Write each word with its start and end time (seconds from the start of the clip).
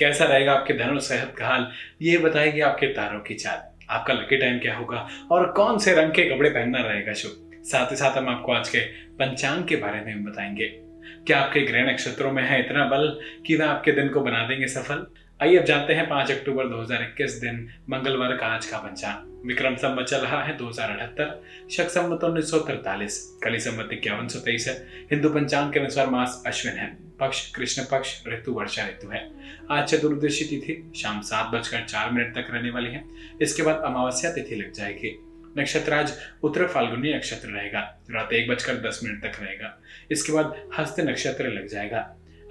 कैसा 0.00 0.24
रहेगा 0.24 0.52
आपके 0.52 0.74
धन 0.74 0.90
और 0.90 1.00
सेहत 1.00 1.34
का 1.38 1.46
हाल 1.46 1.72
ये 2.02 2.18
बताएगी 2.18 2.60
आपके 2.60 2.86
तारों 2.86 3.20
की 3.20 3.34
चाल। 3.34 3.84
आपका 3.90 4.14
लकी 4.14 4.36
टाइम 4.36 4.58
क्या 4.58 4.76
होगा? 4.76 5.08
और 5.30 5.52
कौन 5.52 5.78
से 5.78 5.94
रंग 5.94 6.10
के 6.10 6.30
कपड़े 6.30 6.50
पहनना 6.50 6.78
रहेगा 6.78 7.12
शुभ? 7.12 7.50
साथ 7.64 7.90
ही 7.90 7.96
साथ 7.96 8.18
हम 8.18 8.28
आपको 8.28 8.52
आज 8.52 8.68
के 8.68 8.78
पंचांग 8.90 9.64
के 9.64 9.76
बारे 9.76 10.00
में 10.00 10.24
बताएँगे। 10.24 10.66
क्या 11.26 11.38
आपके 11.38 11.60
ग्रह 11.60 11.92
नक्षत्रों 11.92 12.32
में 12.32 12.42
है 12.42 12.60
इतना 12.60 12.84
बल 12.84 13.20
कि 13.46 13.56
वह 13.56 13.68
आपके 13.68 13.92
दिन 13.92 14.08
को 14.08 14.20
बना 14.20 14.48
देंगे 14.48 14.66
सफल? 14.66 15.06
आइए 15.42 15.56
अब 15.56 15.64
जानते 15.64 15.92
हैं 15.92 16.08
पाँच 16.08 16.30
अक्टूबर 16.30 16.64
2021 16.66 17.30
दिन, 17.30 17.68
मंगलवार 17.90 18.36
का 18.36 18.46
आज 18.46 18.66
का 18.66 18.78
पंचांग। 18.78 19.29
विक्रम 19.46 19.74
संवत 19.76 20.06
चल 20.06 20.18
रहा 20.18 20.42
है, 20.42 20.56
दो 20.56 20.68
हज़ार 20.68 20.90
अठहत्तर। 20.90 21.68
शक 21.70 21.88
संबत 21.88 22.24
उन्नीस 22.24 22.50
सौ 22.50 22.58
तरतालीस 22.58 23.18
कली 23.44 23.60
संवत 23.60 23.92
इक्यावन 23.92 24.28
सौ 24.28 24.38
तेईस 24.38 24.66
है। 24.68 24.74
हिंदू 25.10 25.28
पंचांग 25.28 25.72
के 25.72 25.80
अनुसार 25.80 26.10
मास 26.10 26.42
अश्विन 26.46 26.74
है। 26.74 26.88
पक्ष 27.20 27.50
कृष्ण 27.52 27.82
पक्ष, 27.82 28.14
ऋतु 28.28 28.52
वर्षा 28.52 28.86
ऋतु 28.88 29.08
है। 29.08 29.28
आज 29.70 29.88
चतुर्दशी 29.88 30.44
तिथि, 30.44 30.92
शाम 30.96 31.20
सात 31.20 31.54
बजकर 31.54 31.84
चार 31.84 32.10
मिनट 32.10 32.34
तक 32.34 32.50
रहने 32.50 32.70
वाली 32.70 32.90
है। 32.90 33.04
इसके 33.42 33.62
बाद 33.62 33.82
अमावस्या 33.86 34.32
तिथि 34.32 34.56
लग 34.56 34.72
जाएगी। 34.72 35.16
नक्षत्र 35.58 35.94
आज 35.94 36.12
उत्तर 36.42 36.66
फाल्गुनी 36.66 37.12
नक्षत्र 37.14 37.48
रहेगा। 37.48 37.80
रात 38.10 38.32
एक 38.32 38.48
बजकर 38.48 38.74
दस 38.88 39.00
मिनट 39.04 39.22
तक 39.22 39.40
रहेगा। 39.40 39.76
इसके 40.10 40.32
बाद 40.32 40.54
हस्त 40.78 41.00
नक्षत्र 41.00 41.48
लग 41.48 41.66
जाएगा। 41.66 42.00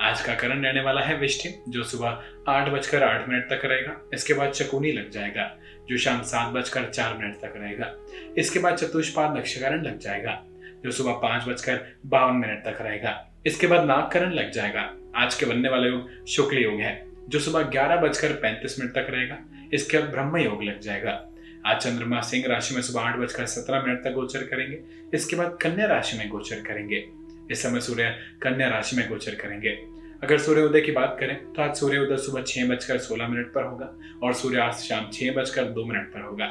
आज 0.02 0.22
का 0.22 0.36
करण 0.36 0.64
रहने 0.64 0.82
वाला 0.82 1.02
है 1.02 1.18
विष्ठि 1.18 1.50
जो 1.70 1.84
सुबह 1.84 2.24
आठ 2.48 2.70
बजकर 2.70 3.04
आठ 3.04 3.30
मिनट 3.30 3.44
तक 3.50 3.62
रहेगा। 3.66 4.10
इसके 4.14 4.34
बाद 4.34 4.52
चकुनी 4.52 4.92
लग 4.92 5.10
जाएगा, 5.10 5.58
जो 5.90 5.98
शाम 5.98 6.22
सात 6.22 6.54
बजकर 6.54 6.86
चार 6.86 7.18
मिनट 7.18 7.36
तक 7.36 7.54
रहेगा। 7.56 7.96
इसके 8.38 8.60
बाद 8.60 8.76
चतुष्पाद 8.76 9.38
नक्षकरण 9.38 9.82
लग 9.82 10.00
जाएगा, 10.00 10.44
जो 10.84 10.92
सुबह 10.92 11.12
पाँच 11.12 11.44
बजकर 11.44 11.94
बावन 12.06 12.36
मिनट 12.36 12.64
तक 12.66 12.82
रहेगा। 12.82 13.28
इसके 13.46 13.68
बाद 13.68 13.86
नागकरण 13.86 14.32
लग 14.32 14.52
जाएगा। 14.52 14.94
आज 15.16 15.36
के 15.36 15.46
बनने 15.46 15.70
वाला 15.70 15.88
योग 15.88 16.26
शुक्ल 16.26 16.58
योग 16.58 16.80
है, 16.80 17.06
जो 17.30 17.40
सुबह 17.40 17.62
ग्यारह 17.62 17.96
बजकर 17.96 18.34
पैंतीस 18.34 18.80
मिनट 18.80 18.92
तक 18.92 19.08
रहेगा। 19.10 19.38
इसके 19.74 19.98
बाद 19.98 20.10
ब्रह्म 20.10 20.38
योग 20.38 20.64
लग 20.64 20.80
जाएगा। 20.80 21.26
आज 21.66 21.78
चंद्रमा 21.78 22.22
सिंह 22.22 22.44
राशि 22.48 22.76
में 22.76 22.82
सुबह 22.82 23.02
आठ 23.02 23.16
बजकर 23.16 23.46
सत्रह 23.46 23.82
मिनट 23.82 24.04
तक 24.04 24.12
गोचर 24.12 24.40
करेंगे। 24.40 24.80
इसके 25.14 25.36
बाद 25.36 25.58
कन्या 25.62 25.86
राशि 25.86 26.18
में 26.18 26.30
गोचर 26.30 26.56
करेंगे। 26.56 27.06
इस 27.52 27.64
समय 27.64 27.80
सूर्य 27.80 28.10
कन्या 28.42 28.70
राशि 28.70 28.96
में 28.96 29.10
गोचर 29.10 29.36
करेंगे। 29.36 29.99
अगर 30.24 30.38
सूर्योदय 30.38 30.82
की 30.82 30.92
बात 30.92 31.16
करें 31.20 31.36
तो 31.54 31.62
आज 31.62 31.76
सूर्योदय 31.76 32.18
सुबह 32.18 32.42
छह 32.42 32.66
बजकर 32.68 32.98
सोलह 32.98 33.28
मिनट 33.28 33.48
पर 33.48 33.64
होगा 33.64 33.86
और 34.24 34.34
सूर्यास्त 34.34 34.84
शाम 34.86 35.10
छह 35.14 35.32
बजकर 35.32 35.66
दो 35.66 35.86
मिनट 35.86 36.08
पर 36.14 36.22
होगा। 36.22 36.46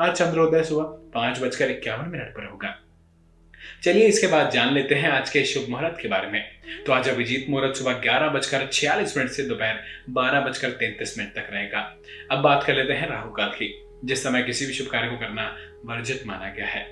आज 0.00 0.12
चंद्रोदय 0.12 0.62
सुबह 0.62 0.82
पाँच 1.14 1.40
बजकर 1.42 1.70
इक्यावन 1.70 2.08
मिनट 2.08 2.34
पर 2.34 2.46
होगा। 2.46 2.74
चलिए 3.84 4.06
इसके 4.06 4.26
बाद 4.26 4.50
जान 4.50 4.72
लेते 4.74 4.94
हैं 4.94 5.10
आज 5.10 5.30
के 5.30 5.44
शुभ 5.44 5.70
मुहूर्त 5.70 5.96
के 6.00 6.08
बारे 6.08 6.30
में। 6.30 6.42
तो 6.86 6.92
आज 6.92 7.08
अभिजीत 7.08 7.46
मुहूर्त 7.50 7.76
सुबह 7.76 7.92
ग्यारह 8.00 8.28
बजकर 8.28 8.66
छियालीस 8.72 9.16
मिनट 9.16 9.30
से 9.30 9.42
दोपहर 9.42 9.80
बारह 10.10 10.40
बजकर 10.40 10.70
तैंतीस 10.72 11.18
मिनट 11.18 11.30
तक 11.30 11.48
रहेगा। 11.52 11.80
अब 12.30 12.42
बात 12.42 12.64
कर 12.64 12.74
लेते 12.74 12.92
हैं 12.92 13.08
राहु 13.08 13.30
काल 13.30 13.48
की, 13.48 13.72
जिस 14.04 14.22
समय 14.22 14.42
किसी 14.42 14.66
भी 14.66 14.72
शुभ 14.72 14.86
कार्य 14.86 15.08
को 15.08 15.16
करना 15.16 15.48
वर्जित 15.84 16.26
माना 16.26 16.48
गया 16.48 16.66
है। 16.66 16.86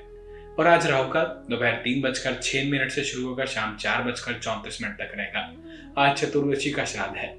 और 0.59 0.67
आज 0.67 0.87
राहु 0.87 1.09
का 1.09 1.23
दोपहर 1.51 1.75
तीन 1.75 2.01
बजकर 2.03 2.35
छह 2.43 2.65
मिनट 2.71 2.91
से 2.91 3.03
शुरू 3.05 3.27
होकर 3.29 3.47
शाम 3.47 3.77
चार 3.77 4.03
बजकर 4.03 4.39
चौंतीस 4.39 4.81
मिनट 4.83 4.95
तक 4.95 5.13
रहेगा। 5.17 6.03
आज 6.03 6.17
चतुर्दशी 6.17 6.71
का 6.71 6.85
श्राद्ध 6.85 7.17
है। 7.17 7.37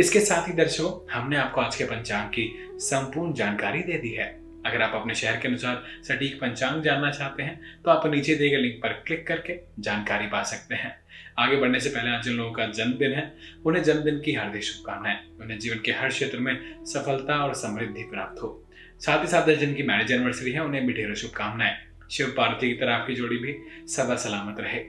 इसके 0.00 0.20
साथ 0.20 0.48
ही 0.48 0.52
दर्शकों, 0.52 0.90
हमने 1.12 1.36
आपको 1.36 1.60
आज 1.60 1.76
के 1.76 1.84
पंचांग 1.84 2.28
की 2.28 2.76
संपूर्ण 2.80 3.32
जानकारी 3.34 3.82
दे 3.82 3.98
दी 3.98 4.10
है। 4.10 4.28
अगर 4.66 4.82
आप 4.82 4.94
अपने 4.94 5.14
शहर 5.14 5.36
के 5.36 5.48
अनुसार 5.48 5.82
सटीक 6.04 6.40
पंचांग 6.40 6.82
जानना 6.82 7.10
चाहते 7.10 7.42
हैं 7.42 7.82
तो 7.84 7.90
आप 7.90 8.06
नीचे 8.06 8.34
दिए 8.34 8.50
गए 8.50 8.56
लिंक 8.56 8.76
पर 8.82 9.02
क्लिक 9.06 9.26
करके 9.26 9.58
जानकारी 9.80 10.26
पा 10.26 10.42
सकते 10.42 10.74
हैं। 10.74 10.96
आगे 11.38 11.56
बढ़ने 11.56 11.80
से 11.80 11.90
पहले 11.90 12.10
आज 12.10 12.24
जिन 12.24 12.36
लोगों 12.36 12.52
का 12.52 12.66
जन्मदिन 12.66 13.12
है, 13.12 13.32
उन्हें 13.66 13.82
जन्मदिन 13.82 14.20
की 14.20 14.32
हार्दिक 14.32 14.64
शुभकामनाएँ। 14.64 15.18
उन्हें 15.40 15.58
जीवन 15.58 15.78
के 15.84 15.92
हर 15.92 16.08
क्षेत्र 16.08 16.38
में 16.38 16.84
सफलता 16.84 17.44
और 17.44 17.54
समृद्धि 17.54 18.02
प्राप्त 18.02 18.42
हो। 18.42 18.56
साथ 19.00 19.22
ही 19.22 19.28
साथ 19.28 19.54
जिनकी 19.56 19.82
मैरिज 19.82 20.12
एनिवर्सरी 20.12 20.52
है, 20.52 20.60
उन्हें 20.60 20.86
भी 20.86 20.92
ढेरों 20.92 21.14
शुभकामनाएँ। 21.14 21.89
शिव 22.10 22.34
पार्वती 22.36 22.68
की 22.68 22.74
तरह 22.74 22.94
आपकी 22.94 23.14
जोड़ी 23.14 23.36
भी 23.36 23.56
सदा 23.86 24.16
सलामत 24.16 24.56
रहे। 24.60 24.80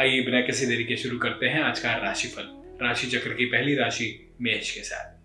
आइए 0.00 0.20
बिना 0.22 0.40
किसी 0.40 0.66
देरी 0.66 0.84
के 0.84 0.96
शुरू 0.96 1.18
करते 1.18 1.46
हैं 1.46 1.62
आज 1.62 1.80
का 1.80 1.92
राशिफल, 1.96 2.42
राशि 2.82 3.06
चक्र 3.06 3.34
की 3.34 3.44
पहली 3.44 3.74
राशि 3.74 4.30
मेष 4.40 4.74
के 4.74 4.80
साथ। 4.80 5.20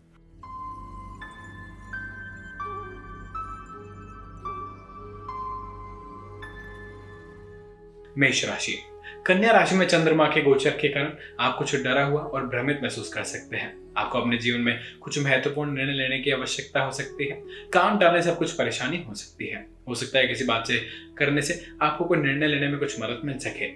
मेष 8.17 8.45
राशि, 8.45 8.77
कन्या 9.25 9.51
राशि 9.51 9.75
में 9.75 9.87
चंद्रमा 9.87 10.25
के 10.25 10.41
गोचर 10.41 10.69
के 10.69 10.87
कारण 10.87 11.13
आप 11.39 11.55
कुछ 11.57 11.75
डरा 11.83 12.03
हुआ 12.03 12.21
और 12.21 12.47
भ्रमित 12.47 12.79
महसूस 12.83 13.13
कर 13.13 13.23
सकते 13.23 13.57
हैं। 13.57 13.93
आपको 13.97 14.19
अपने 14.19 14.37
जीवन 14.37 14.59
में 14.59 14.97
कुछ 15.01 15.19
महत्वपूर्ण 15.19 15.71
निर्णय 15.71 15.93
लेने 15.93 16.19
की 16.19 16.31
आवश्यकता 16.31 16.81
हो 16.81 16.91
सकती 16.91 17.25
है। 17.25 17.41
काम 17.73 17.99
टालने 17.99 18.21
से 18.21 18.31
कुछ 18.31 18.51
परेशानी 18.51 19.03
हो 19.03 19.13
सकती 19.13 19.47
है। 19.47 19.74
हो 19.87 19.95
सकता 19.95 20.19
है 20.19 20.27
किसी 20.27 20.45
बात 20.45 20.67
से 20.67 20.77
करने 21.17 21.41
से 21.41 21.65
आपको 21.81 22.05
कोई 22.05 22.17
निर्णय 22.17 22.47
लेने 22.47 22.67
में 22.67 22.79
कुछ 22.79 22.99
मदद 23.01 23.21
मिल 23.25 23.37
सके। 23.37 23.67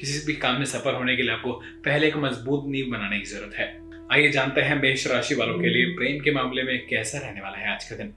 किसी 0.00 0.26
भी 0.26 0.34
काम 0.34 0.54
में 0.54 0.64
सफल 0.64 0.92
होने 0.92 1.16
के 1.16 1.22
लिए 1.22 1.32
आपको 1.32 1.52
पहले 1.84 2.08
एक 2.08 2.16
मज़बूत 2.16 2.64
नींव 2.66 2.86
बनाने 2.86 3.18
की 3.18 3.24
ज़रूरत 3.24 3.54
है। 3.54 3.88
आइए 4.12 4.30
जानते 4.30 4.60
हैं 4.60 4.82
मेष 4.82 5.06
राशि 5.06 5.34
वालों 5.34 5.58
के 5.58 5.68
लिए 5.68 5.84
प्रेम 5.84 6.20
के 6.20 6.30
मामले 6.30 6.62
में 6.62 6.86
कैसा 6.86 7.18
रहने 7.18 7.40
वाला 7.40 7.58
है 7.58 7.74
आज 7.74 7.84
का 7.84 7.96
दिन। 7.96 8.14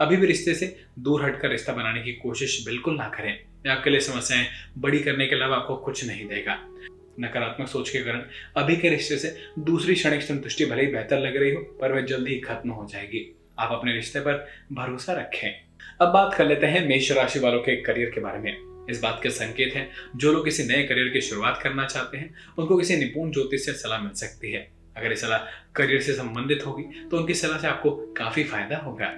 अभी 0.00 0.16
भी 0.16 0.26
रिश्ते 0.26 0.54
से 0.54 0.76
दूर 0.98 1.24
हटकर 1.24 1.48
रिश्ता 1.48 1.72
बनाने 1.72 2.02
की 2.02 2.12
कोशिश 2.12 2.66
बिल्कुल 2.66 2.96
ना 2.96 3.08
करें। 3.08 3.70
आपके 3.70 3.90
लिए 3.90 4.00
समस्याएँ 4.00 4.46
बड़ी 4.78 4.98
करने 4.98 5.26
के 5.26 5.34
अलावा 5.34 5.56
आपको 5.56 5.76
कुछ 5.76 6.06
नहीं 6.06 6.26
देगा। 6.26 6.58
नकारात्मक 7.20 7.68
सोच 7.68 7.90
के 7.90 7.98
कारण 7.98 8.22
अभी 8.56 8.76
के 8.76 8.88
रिश्ते 8.88 9.16
से 9.16 9.36
दूसरी 9.58 9.94
क्षणिक 9.94 10.22
संतुष्टि 10.22 10.64
भले 10.64 10.84
ही 10.84 10.92
बेहतर 10.92 11.18
लग 11.18 11.36
रही 11.36 11.50
हो, 11.50 11.78
पर 11.80 11.92
वह 11.92 12.00
जल्दी 12.00 12.34
ही 12.34 12.40
खत्म 12.40 12.70
हो 12.70 12.88
जाएगी। 12.92 13.39
आप 13.60 13.72
अपने 13.72 13.92
रिश्ते 13.92 14.20
पर 14.20 14.46
भरोसा 14.72 15.12
रखें। 15.12 15.50
अब 16.00 16.08
बात 16.08 16.34
कर 16.34 16.46
लेते 16.46 16.66
हैं 16.66 16.86
मेष 16.88 17.10
राशि 17.12 17.38
वालों 17.38 17.60
के 17.60 17.76
करियर 17.76 18.10
के 18.10 18.20
बारे 18.20 18.38
में। 18.38 18.86
इस 18.90 19.00
बात 19.02 19.20
के 19.22 19.30
संकेत 19.30 19.74
हैं, 19.74 19.90
जो 20.16 20.32
लोग 20.32 20.44
किसी 20.44 20.62
नए 20.64 20.82
करियर 20.82 21.08
की 21.08 21.20
शुरुआत 21.20 21.60
करना 21.62 21.86
चाहते 21.86 22.18
हैं, 22.18 22.34
उनको 22.58 22.78
किसी 22.78 22.96
निपुण 22.96 23.30
ज्योतिष 23.30 23.64
से 23.66 23.72
सलाह 23.72 24.00
मिल 24.00 24.12
सकती 24.12 24.52
है। 24.52 24.68
अगर 24.96 25.10
ये 25.10 25.16
सलाह 25.16 25.38
करियर 25.74 26.00
से 26.00 26.12
संबंधित 26.12 26.66
होगी 26.66 26.82
तो 27.10 27.16
उनकी 27.16 27.34
सलाह 27.34 27.58
से 27.58 27.68
आपको 27.68 27.90
काफ़ी 28.16 28.44
फ़ायदा 28.44 28.76
होगा। 28.76 29.12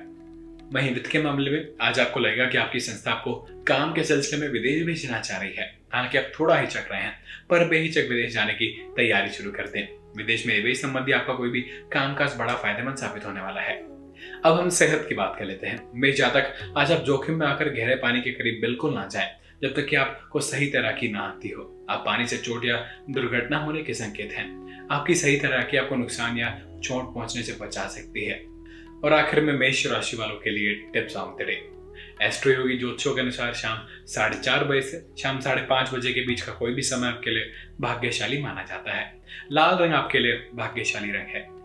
वहीं 0.73 0.93
वित्त 0.95 1.11
के 1.11 1.23
मामले 1.23 1.51
में, 1.51 1.69
आज 1.81 2.01
आपको 2.01 2.21
लगेगा 2.21 2.47
कि 2.47 2.59
आपकी 2.59 2.81
संस्था 2.81 3.11
आपको 3.11 3.35
काम 3.69 3.93
के 3.93 4.05
सिलसिले 4.05 4.41
में 4.41 4.49
विदेश 4.49 4.83
भेजना 4.83 5.21
चाह 5.21 5.41
रही 5.41 5.53
है। 5.53 5.79
हालाँकि 5.93 6.19
आप 6.19 6.31
थोड़ा 6.41 6.59
हिचक 6.59 6.89
रहे 6.93 7.01
हैं, 7.01 7.13
पर 7.51 7.69
बेहिचक 7.69 8.07
विदेश 8.11 8.33
जाने 8.35 8.53
की 8.53 8.67
तैयारी 8.97 9.31
शुरू 9.31 9.51
कर 9.51 9.67
दें। 9.67 9.87
विदेश 10.17 10.47
में 10.47 10.55
निवेश 10.57 10.83
संबंधी 10.83 11.13
आपका 11.13 11.35
कोई 11.35 11.51
भी 11.51 11.61
कामकाज 11.93 12.37
बड़ा 12.39 12.55
फ़ायदेमंद 12.55 12.97
साबित 12.97 13.27
होने 13.27 13.41
वाला 13.41 13.61
है। 13.61 13.92
अब 14.45 14.61
हम 14.61 14.69
सेहत 14.69 15.07
की 15.09 15.15
बात 15.15 15.37
कर 15.39 15.45
लेते 15.45 15.67
हैं। 15.67 15.91
मेरे 15.95 16.13
जातक, 16.13 16.75
आज 16.77 16.93
आप 16.93 17.01
जोखिम 17.01 17.35
में 17.35 17.47
आकर 17.47 17.69
गहरे 17.69 17.95
पानी 17.95 18.21
के 18.21 18.31
करीब 18.31 18.59
बिल्कुल 18.61 18.95
ना 18.95 19.07
जाए, 19.07 19.39
जब 19.63 19.75
तक 19.75 19.87
कि 19.87 19.97
आपको 19.97 20.41
सही 20.41 20.67
तरह 20.67 20.93
की 20.93 21.09
ना 21.09 21.21
आती 21.21 21.49
हो। 21.49 21.87
आप 21.91 22.03
पानी 22.07 22.27
से 22.27 22.37
चोट 22.37 22.65
या 22.65 22.77
दुर्घटना 23.11 23.59
होने 23.59 23.83
के 23.83 23.95
संकेत 23.95 24.33
हैं। 24.33 24.63
आपकी 24.91 25.15
सही 25.15 25.37
तरह 25.37 25.63
की 25.63 25.77
आपको 25.77 25.97
नुकसान 25.97 26.39
या 26.39 26.63
चोट 26.85 27.15
पहुँचने 27.15 27.43
से 27.43 27.53
बचा 27.53 27.85
सकती 27.85 28.25
है। 28.25 28.45
और 29.05 29.13
आखिर 29.13 29.41
में 29.41 29.53
मेष 29.53 29.87
राशि 29.87 30.17
वालों 30.17 30.37
के 30.37 30.51
लिए 30.51 30.75
tips 30.75 31.17
on 31.17 31.45
the 31.45 31.69
Astro 32.23 32.53
Yogi 32.53 32.79
ज्योतिषों 32.79 33.15
के 33.15 33.21
अनुसार 33.21 33.55
शाम 33.55 33.87
साढ़े 34.07 34.39
चार 34.39 34.65
बजे 34.65 34.83
से 34.83 35.23
शाम 35.23 35.41
साढ़े 35.41 35.63
पाँच 35.63 35.95
बजे 35.95 36.13
के 36.13 36.21
बीच 36.21 36.41
का 36.41 36.53
कोई 36.53 36.75
भी 36.75 36.83
समय 36.83 37.09
आपके 37.09 37.31
लिए 37.31 37.53
भाग्यशाली 37.81 38.43
माना 38.43 38.63
जाता 38.63 38.93
है। 38.93 39.15
लाल 39.53 39.79
रंग 39.79 39.95
आपके 39.95 40.19
लिए 40.19 40.51
भाग्यशाली 40.55 41.11
रंग 41.11 41.27
है। 41.29 41.62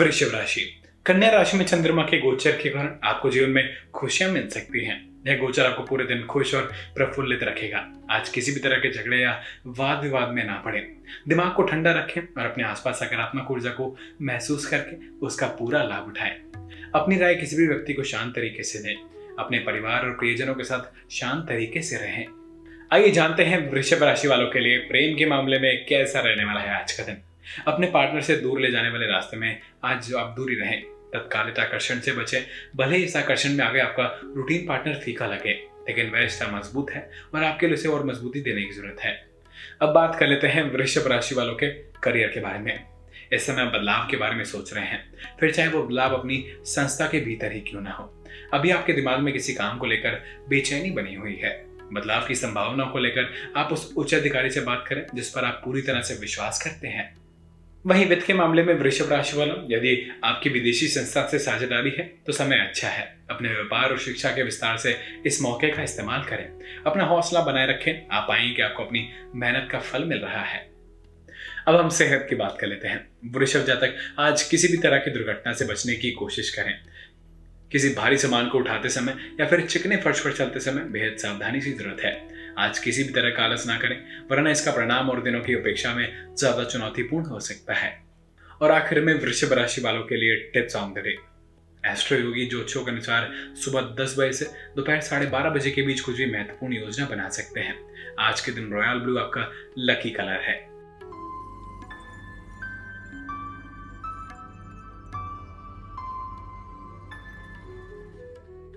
वृषभ 0.00 0.34
राशि। 0.34 0.82
कन्या 1.06 1.30
राशि 1.30 1.56
में 1.56 1.64
चंद्रमा 1.64 2.02
के 2.02 2.18
गोचर 2.18 2.52
के 2.52 2.68
कारण 2.68 2.96
आपको 3.04 3.30
जीवन 3.30 3.50
में 3.50 3.76
खुशियाँ 3.94 4.30
मिल 4.30 4.48
सकती 4.48 4.84
हैं। 4.84 5.24
यह 5.26 5.38
गोचर 5.38 5.66
आपको 5.66 5.82
पूरे 5.82 6.04
दिन 6.04 6.22
खुश 6.22 6.54
और 6.54 6.72
प्रफुल्लित 6.96 7.42
रखेगा। 7.42 7.92
आज 8.10 8.28
किसी 8.28 8.52
भी 8.52 8.60
तरह 8.60 8.76
के 8.76 8.92
झगड़े 8.92 9.18
या 9.18 9.42
वाद 9.66 10.02
विवाद 10.02 10.28
में 10.28 10.44
ना 10.44 10.54
पड़े। 10.54 10.80
दिमाग 11.28 11.54
को 11.54 11.62
ठंडा 11.62 11.92
रखें 11.92 12.22
और 12.22 12.46
अपने 12.50 12.64
आसपास 12.64 12.94
सकारात्मक 12.94 13.50
ऊर्जा 13.50 13.70
को 13.70 13.96
महसूस 14.22 14.66
करके 14.66 15.08
उसका 15.26 15.46
पूरा 15.46 15.82
लाभ 15.82 16.06
उठाएँ। 16.06 16.40
अपनी 16.94 17.18
राय 17.18 17.34
किसी 17.34 17.56
भी 17.56 17.66
व्यक्ति 17.66 17.92
को 17.92 18.02
शांत 18.02 18.34
तरीके 18.34 18.62
से 18.62 18.78
दें। 18.78 18.96
अपने 19.38 19.58
परिवार 19.58 20.02
और 20.02 20.10
प्रियजनों 20.10 20.54
के 20.54 20.64
साथ 20.64 21.12
शांत 21.12 21.48
तरीके 21.48 21.82
से 21.82 21.96
रहें। 21.96 22.26
आइए 22.92 23.10
जानते 23.10 23.44
हैं 23.44 23.70
वृषभ 23.72 24.02
राशि 24.02 24.28
वालों 24.28 24.46
के 24.46 24.60
लिए 24.60 24.78
प्रेम 24.78 25.16
के 25.16 25.26
मामले 25.26 25.58
में 25.58 25.86
कैसा 25.88 26.20
रहने 26.20 26.44
वाला 26.44 26.60
है 26.60 26.80
आज 26.80 26.92
का 26.92 27.02
दिन। 27.02 27.16
अपने 27.66 27.86
पार्टनर 27.86 28.20
से 28.20 28.36
दूर 28.36 28.60
ले 28.60 28.70
जाने 28.70 28.88
वाले 28.88 29.06
रास्ते 29.06 29.36
में 29.36 29.60
आज 29.84 30.08
जो 30.08 30.18
आप 30.18 30.34
दूरी 30.36 30.54
रहें 30.54 30.82
तत्कालित 31.14 31.58
आकर्षण 31.58 32.00
से 32.00 32.12
बचे। 32.12 32.44
भले 32.76 32.96
ही 32.96 33.04
इस 33.04 33.16
आकर्षण 33.16 33.50
में 33.50 33.64
आगे 33.64 33.80
आपका 33.80 34.04
रूटीन 34.24 34.66
पार्टनर 34.66 34.94
फीका 34.94 35.26
लगे, 35.26 35.52
लेकिन 35.88 36.10
वह 36.10 36.20
रिश्ता 36.20 36.46
मज़बूत 36.48 36.90
है 36.90 37.10
और 37.34 37.44
आपके 37.44 37.66
लिए 37.66 37.74
उसे 37.74 37.88
और 37.88 38.06
मजबूती 38.06 38.40
देने 38.40 38.62
की 38.62 38.72
ज़रूरत 38.72 39.00
है। 39.00 39.12
अब 39.82 39.88
बात 39.88 40.16
कर 40.18 40.26
लेते 40.26 40.46
हैं 40.46 40.62
वृषभ 40.72 41.06
राशि 41.06 41.34
वालों 41.34 41.54
के 41.54 41.68
करियर 42.02 42.28
के 42.28 42.40
बारे 42.40 42.58
में। 42.58 42.84
इस 43.32 43.46
समय 43.46 43.66
बदलाव 43.66 44.06
के 44.10 44.16
बारे 44.16 44.34
में 44.34 44.44
सोच 44.44 44.72
रहे 44.74 44.84
हैं। 44.84 45.02
फिर 45.40 45.52
चाहे 45.52 45.68
वो 45.68 45.82
बदलाव 45.82 46.14
अपनी 46.14 46.44
संस्था 46.64 47.06
के 47.06 47.20
भीतर 47.20 47.52
ही 47.52 47.60
क्यों 47.60 47.80
ना 47.80 47.90
हो। 47.90 48.24
अभी 48.54 48.70
आपके 48.70 48.92
दिमाग 48.92 49.20
में 49.20 49.32
किसी 49.32 49.54
काम 49.54 49.78
को 49.78 49.86
लेकर 49.86 50.22
बेचैनी 50.48 50.90
बनी 50.90 51.14
हुई 51.14 51.34
है। 51.34 51.52
बदलाव 51.92 52.26
की 52.26 52.34
संभावनाओं 52.34 52.90
को 52.90 52.98
लेकर 52.98 53.52
आप 53.56 53.72
उस 53.72 53.92
उच्च 53.96 54.14
अधिकारी 54.14 54.50
से 54.50 54.60
बात 54.60 54.84
करें, 54.88 55.06
जिस 55.14 55.30
पर 55.30 55.44
आप 55.44 55.60
पूरी 55.64 55.82
तरह 55.82 56.00
से 56.00 56.14
विश्वास 56.14 56.62
करते 56.62 56.88
हैं। 56.88 57.23
वहीं 57.86 58.06
वित्त 58.06 58.26
के 58.26 58.34
मामले 58.34 58.62
में 58.62 58.74
वृषभ 58.74 59.12
राशि 59.12 59.36
वालों, 59.36 59.56
यदि 59.72 60.20
आपकी 60.24 60.50
विदेशी 60.50 60.86
संस्था 60.88 61.26
से 61.28 61.38
साझेदारी 61.38 61.90
है 61.90 62.04
तो 62.26 62.32
समय 62.32 62.56
अच्छा 62.56 62.88
है। 62.88 63.16
अपने 63.30 63.48
व्यापार 63.48 63.90
और 63.90 63.98
शिक्षा 63.98 64.30
के 64.30 64.42
विस्तार 64.42 64.76
से 64.76 64.96
इस 65.26 65.42
मौके 65.42 65.68
का 65.68 65.82
इस्तेमाल 65.82 66.22
करें। 66.22 66.48
अपना 66.86 67.04
हौसला 67.04 67.40
बनाए 67.40 67.66
रखें। 67.66 68.06
आप 68.12 68.26
पाएँगे 68.28 68.54
कि 68.54 68.62
आपको 68.62 68.84
अपनी 68.84 69.08
मेहनत 69.34 69.68
का 69.72 69.78
फल 69.78 70.04
मिल 70.04 70.18
रहा 70.18 70.44
है। 70.44 70.70
अब 71.68 71.76
हम 71.76 71.88
सेहत 71.88 72.26
की 72.30 72.36
बात 72.36 72.56
कर 72.60 72.66
लेते 72.66 72.88
हैं। 72.88 73.08
वृषभ 73.32 73.64
जातक, 73.64 73.96
आज 74.18 74.42
किसी 74.42 74.68
भी 74.68 74.76
तरह 74.76 74.98
की 74.98 75.10
दुर्घटना 75.10 75.52
से 75.52 75.64
बचने 75.64 75.94
की 75.94 76.10
कोशिश 76.10 76.50
करें। 76.50 76.74
किसी 77.72 77.88
भारी 77.88 78.18
सामान 78.18 78.48
को 78.48 78.58
उठाते 78.58 78.88
समय 78.88 79.16
या 79.40 79.46
फिर 79.46 79.60
चिकने 79.60 79.96
फर्श 79.96 80.20
पर 80.20 80.32
चलते 80.32 80.60
समय 80.60 80.84
बेहद 80.84 81.16
सावधानी 81.18 81.60
की 81.60 81.72
ज़रूरत 81.72 82.00
है। 82.00 82.33
आज 82.58 82.78
किसी 82.78 83.02
भी 83.04 83.12
तरह 83.12 83.30
का 83.30 83.44
आलस 83.44 83.66
ना 83.66 83.76
करें, 83.78 83.96
वरना 84.30 84.50
इसका 84.50 84.72
परिणाम 84.72 85.10
और 85.10 85.22
दिनों 85.22 85.40
की 85.40 85.54
अपेक्षा 85.54 85.94
में 85.94 86.34
ज़्यादा 86.36 86.64
चुनौतीपूर्ण 86.64 87.26
हो 87.26 87.40
सकता 87.40 87.74
है। 87.74 87.92
और 88.60 88.70
आखिर 88.70 89.00
में 89.00 89.14
वृषभ 89.14 89.52
राशि 89.52 89.80
वालों 89.80 90.02
के 90.02 90.16
लिए 90.16 90.36
tips 90.54 90.76
on 90.76 90.92
the 90.92 90.98
day. 90.98 91.16
Astroyogi 92.18 92.46
ज्योतिषों 92.46 92.84
के 92.84 92.90
अनुसार 92.90 93.30
सुबह 93.64 93.94
दस 93.94 94.14
बजे 94.18 94.32
से 94.32 94.44
दोपहर 94.76 95.00
साढ़े 95.00 95.26
बारह 95.26 95.50
बजे 95.50 95.70
के 95.70 95.82
बीच 95.82 96.00
कुछ 96.00 96.16
भी 96.16 96.30
महत्वपूर्ण 96.32 96.74
योजना 96.74 97.06
बना 97.06 97.28
सकते 97.28 97.60
हैं। 97.60 97.76
आज 98.20 98.40
के 98.40 98.52
दिन 98.52 98.70
रॉयल 98.72 98.98
ब्लू 98.98 99.18
आपका 99.18 99.50
लकी 99.78 100.10
कलर 100.10 100.40
है। 100.42 100.62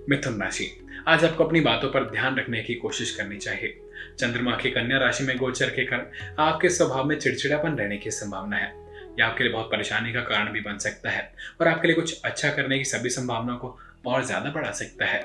मिथुन 0.09 0.41
राशि। 0.41 0.65
आज 1.07 1.23
आपको 1.25 1.43
अपनी 1.43 1.59
बातों 1.61 1.89
पर 1.89 2.03
ध्यान 2.03 2.37
रखने 2.37 2.61
की 2.63 2.73
कोशिश 2.73 3.11
करनी 3.15 3.37
चाहिए। 3.37 3.77
चंद्रमा 4.19 4.55
की 4.55 4.69
कन्या 4.69 4.97
राशि 4.97 5.23
में 5.23 5.37
गोचर 5.37 5.69
के 5.69 5.83
कारण 5.85 6.05
आपके 6.39 6.69
स्वभाव 6.69 7.05
में 7.05 7.15
चिड़चिड़ापन 7.19 7.75
रहने 7.75 7.97
की 7.97 8.11
संभावना 8.11 8.57
है। 8.57 8.67
यह 9.19 9.25
आपके 9.25 9.43
लिए 9.43 9.53
बहुत 9.53 9.71
परेशानी 9.71 10.13
का 10.13 10.21
कारण 10.21 10.51
भी 10.53 10.61
बन 10.61 10.77
सकता 10.77 11.09
है 11.09 11.31
और 11.61 11.67
आपके 11.67 11.87
लिए 11.87 11.95
कुछ 11.95 12.21
अच्छा 12.25 12.49
करने 12.49 12.77
की 12.77 12.85
सभी 12.85 13.09
संभावनाओं 13.09 13.57
को 13.57 13.77
और 14.07 14.25
ज़्यादा 14.25 14.51
बढ़ा 14.51 14.71
सकता 14.71 15.05
है। 15.05 15.23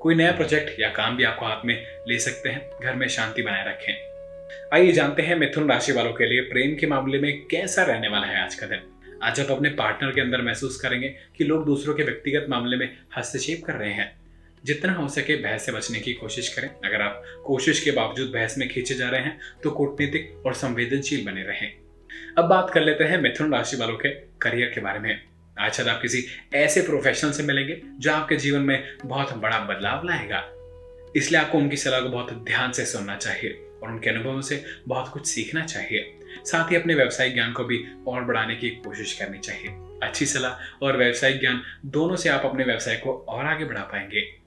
कोई 0.00 0.14
नया 0.14 0.32
प्रोजेक्ट 0.32 0.80
या 0.80 0.90
काम 0.92 1.16
भी 1.16 1.24
आपको 1.24 1.46
हाथ 1.46 1.66
में 1.66 1.74
ले 2.08 2.18
सकते 2.18 2.48
हैं, 2.48 2.70
घर 2.82 2.94
में 2.94 3.08
शांति 3.08 3.42
बनाए 3.42 3.68
रखें। 3.68 4.70
आइए 4.74 4.92
जानते 4.92 5.22
हैं 5.22 5.36
मिथुन 5.36 5.70
राशि 5.70 5.92
वालों 5.92 6.12
के 6.12 6.26
लिए 6.26 6.40
प्रेम 6.42 6.76
के 6.76 6.86
मामले 6.86 7.18
में 7.18 7.32
कैसा 7.46 7.82
रहने 7.82 8.08
वाला 8.08 8.26
है 8.26 8.44
आज 8.44 8.54
का 8.54 8.66
दिन। 8.66 8.90
आज 9.22 9.40
आप 9.40 9.50
अपने 9.50 9.68
पार्टनर 9.76 10.12
के 10.12 10.20
अंदर 10.20 10.42
महसूस 10.42 10.80
करेंगे 10.80 11.14
कि 11.38 11.44
लोग 11.44 11.64
दूसरों 11.66 11.94
के 11.94 12.02
व्यक्तिगत 12.02 12.46
मामले 12.50 12.76
में 12.76 12.90
हस्तक्षेप 13.18 13.64
कर 13.66 13.72
रहे 13.72 13.92
हैं। 13.92 14.21
जितना 14.64 14.92
हो 14.92 15.08
सके 15.08 15.36
बहस 15.36 15.66
से 15.66 15.72
बचने 15.72 16.00
की 16.00 16.12
कोशिश 16.12 16.48
करें। 16.48 16.68
अगर 16.68 17.02
आप 17.02 17.22
कोशिश 17.46 17.80
के 17.80 17.90
बावजूद 17.90 18.30
बहस 18.30 18.58
में 18.58 18.68
खींचे 18.68 18.94
जा 18.94 19.08
रहे 19.08 19.20
हैं 19.20 19.38
तो 19.62 19.70
कूटनीतिक 19.70 20.42
और 20.46 20.54
संवेदनशील 20.54 21.24
बने 21.26 21.42
रहें। 21.42 21.72
अब 22.38 22.44
बात 22.44 22.70
कर 22.70 22.80
लेते 22.80 23.04
हैं 23.04 23.20
मिथुन 23.22 23.52
राशि 23.54 23.76
वालों 23.76 23.96
के 23.96 24.08
करियर 24.42 24.72
के 24.74 24.80
बारे 24.80 24.98
में। 24.98 25.22
आज 25.58 25.80
आप 25.80 26.00
किसी 26.02 26.24
ऐसे 26.54 26.82
प्रोफेशनल 26.82 27.30
से 27.32 27.42
मिलेंगे, 27.42 27.80
जो 27.98 28.12
आपके 28.12 28.36
जीवन 28.36 28.60
में 28.60 28.96
बहुत 29.04 29.36
बड़ा 29.36 29.58
बदलाव 29.58 30.06
लाएगा। 30.06 30.48
इसलिए 31.16 31.40
आपको 31.40 31.58
उनकी 31.58 31.76
सलाह 31.76 32.00
को 32.00 32.08
बहुत 32.08 32.32
ध्यान 32.32 32.72
से 32.72 32.84
सुनना 32.86 33.16
चाहिए 33.16 33.50
और 33.82 33.90
उनके 33.90 34.10
अनुभवों 34.10 34.40
से 34.40 34.64
बहुत 34.88 35.08
कुछ 35.08 35.26
सीखना 35.26 35.64
चाहिए। 35.64 36.18
साथ 36.44 36.70
ही 36.70 36.76
अपने 36.76 36.94
व्यवसायिक 36.94 37.34
ज्ञान 37.34 37.52
को 37.52 37.64
भी 37.64 37.84
और 38.08 38.24
बढ़ाने 38.24 38.54
की 38.54 38.70
कोशिश 38.70 39.12
करनी 39.12 39.38
चाहिए। 39.38 39.68
अच्छी 40.02 40.26
सलाह 40.26 40.84
और 40.84 40.96
व्यवसायिक 40.96 41.40
ज्ञान 41.40 41.62
दोनों 41.86 42.16
से 42.16 42.28
आप 42.28 42.42
अपने 42.44 42.64
व्यवसाय 42.64 42.96
को 42.96 43.26
और 43.28 43.44
आगे 43.44 43.64
बढ़ा 43.64 43.82
पाएँगे। 43.82 44.41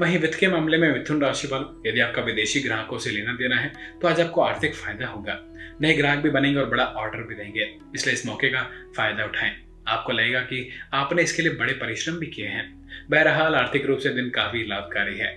वहीं 0.00 0.18
वित्त 0.18 0.38
के 0.38 0.48
मामले 0.48 0.78
में 0.78 0.92
मिथुन 0.92 1.20
राशि 1.22 1.48
वालों 1.48 1.82
यदि 1.86 2.00
आपका 2.00 2.22
विदेशी 2.22 2.60
ग्राहकों 2.60 2.98
से 2.98 3.10
लेना 3.10 3.32
देना 3.32 3.56
है 3.56 3.72
तो 4.02 4.08
आज 4.08 4.20
आपको 4.20 4.40
आर्थिक 4.40 4.74
फ़ायदा 4.74 5.06
होगा। 5.06 5.38
नए 5.80 5.94
ग्राहक 5.94 6.18
भी 6.18 6.30
बनेंगे 6.30 6.60
और 6.60 6.68
बड़ा 6.70 6.84
ऑर्डर 6.84 7.22
भी 7.22 7.34
देंगे। 7.34 7.66
इसलिए 7.94 8.14
इस 8.14 8.24
मौके 8.26 8.48
का 8.48 8.62
फ़ायदा 8.96 9.24
उठाएँ। 9.24 9.56
आपको 9.88 10.12
लगेगा 10.12 10.40
कि 10.40 10.68
आपने 10.94 11.22
इसके 11.22 11.42
लिए 11.42 11.54
बड़े 11.54 11.72
परिश्रम 11.72 12.18
भी 12.18 12.26
किए 12.26 12.46
हैं। 12.46 12.64
बहरहाल, 13.10 13.54
आर्थिक 13.54 13.86
रूप 13.86 13.98
से 13.98 14.10
दिन 14.10 14.30
काफ़ी 14.30 14.64
लाभकारी 14.68 15.18
है। 15.18 15.34